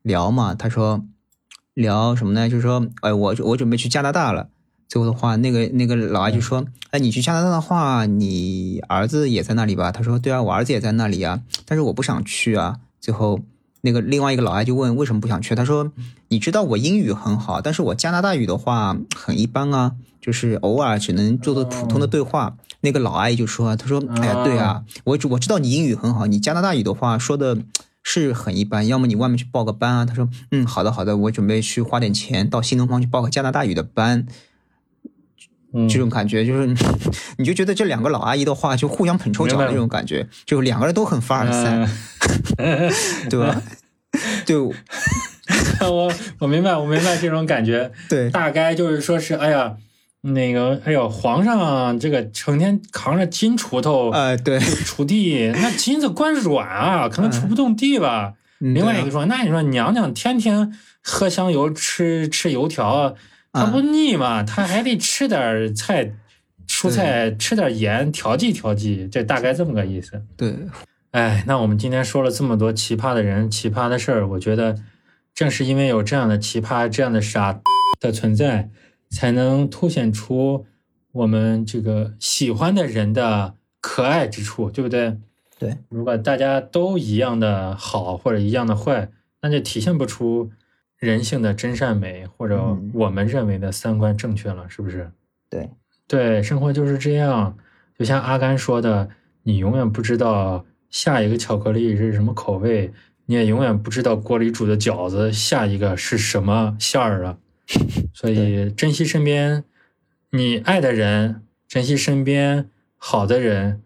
[0.00, 1.04] 聊嘛，他说
[1.74, 2.48] 聊什么呢？
[2.48, 4.48] 就是说，哎，我我准备去加拿大了。
[4.88, 13.40] 最后的话，那个那个老阿姨说：“哎，你去加拿大的话，你儿子也在那里吧？”他说：“对啊，我儿子也在那里啊，但是我不想去啊。”最后，
[13.82, 15.92] 那个另外一个老阿姨就问：“为什么不想去？”他说
[16.28, 27.58] ：“你知道我英语很好，但是我加拿大语的话很一般啊，就是偶尔只能做做普通的对话。”那个老阿姨就说：“他说，哎呀，对啊，我我知道你英语很好，你加拿大语的话说的
[28.02, 34.26] 是很一般，要么你外面去报个班啊。”他说：“嗯，好的好的，我准备去花点钱到新东方去报个加拿大语的班。”
[35.88, 36.66] 这种感觉就是，
[37.38, 41.88] 你就觉得这两个老阿姨的话就互相捧臭脚的那种感觉，就两个人都很凡尔赛，
[43.28, 43.62] 对吧？
[44.44, 47.90] 对我我明白，我明白这种感觉。
[48.08, 49.74] 对，大概就是说是，哎呀，
[50.20, 58.34] 那个，哎呦，皇上这个成天扛着金锄头，哎，对，锄地，那金子管软啊，可能锄不动地吧。
[58.58, 63.16] 另外一个说，那你说娘娘天天喝香油，吃吃油条。
[63.52, 64.42] 他不腻嘛？
[64.42, 66.14] 他还得吃点菜、
[66.66, 70.22] 蔬菜，吃点盐调剂调剂，这大概这么个意思。
[70.36, 70.56] 对，
[71.10, 74.76] 哎，那我们今天说了这么多奇葩的人、奇葩的事儿，我觉得
[75.34, 77.60] 正是因为有这样的奇葩、这样的傻
[78.00, 78.70] 的存在，
[79.10, 80.64] 才能凸显出
[81.12, 85.18] 我们这个喜欢的人的可爱之处，对不对？
[85.58, 85.76] 对。
[85.90, 89.10] 如果大家都一样的好或者一样的坏，
[89.42, 90.50] 那就体现不出。
[91.02, 95.10] 人性的真善美，或者我们认为的三观正确了，是不是？
[95.50, 95.68] 对
[96.06, 97.58] 对，生活就是这样。
[97.98, 99.08] 就像阿甘说的，
[99.42, 102.92] 你永远不知道下一个巧克力是什么口味，
[103.26, 107.36] 你也永远不知道锅里煮的饺子下一个是什么馅儿了。
[108.14, 109.64] 所以，珍惜身边
[110.30, 113.82] 你爱的人，珍惜身边好的人，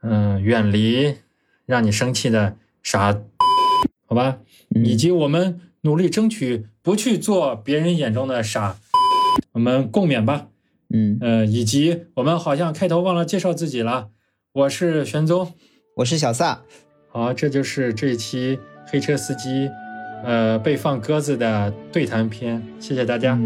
[0.00, 1.16] 嗯，远离
[1.66, 3.12] 让你生气的傻，
[4.06, 4.38] 好吧？
[4.70, 5.60] 以及我们。
[5.86, 8.76] 努力争取不去做别人眼中的傻，
[9.52, 10.48] 我们共勉吧。
[10.92, 14.08] 嗯呃，以及我们好像开头忘了介绍自己了，
[14.52, 15.54] 我是玄宗，
[15.96, 16.62] 我是小撒。
[17.08, 19.70] 好，这就是这一期黑车司机
[20.24, 23.38] 呃被放鸽子的对谈篇，谢谢大家。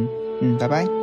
[0.43, 1.00] 嗯，拜拜。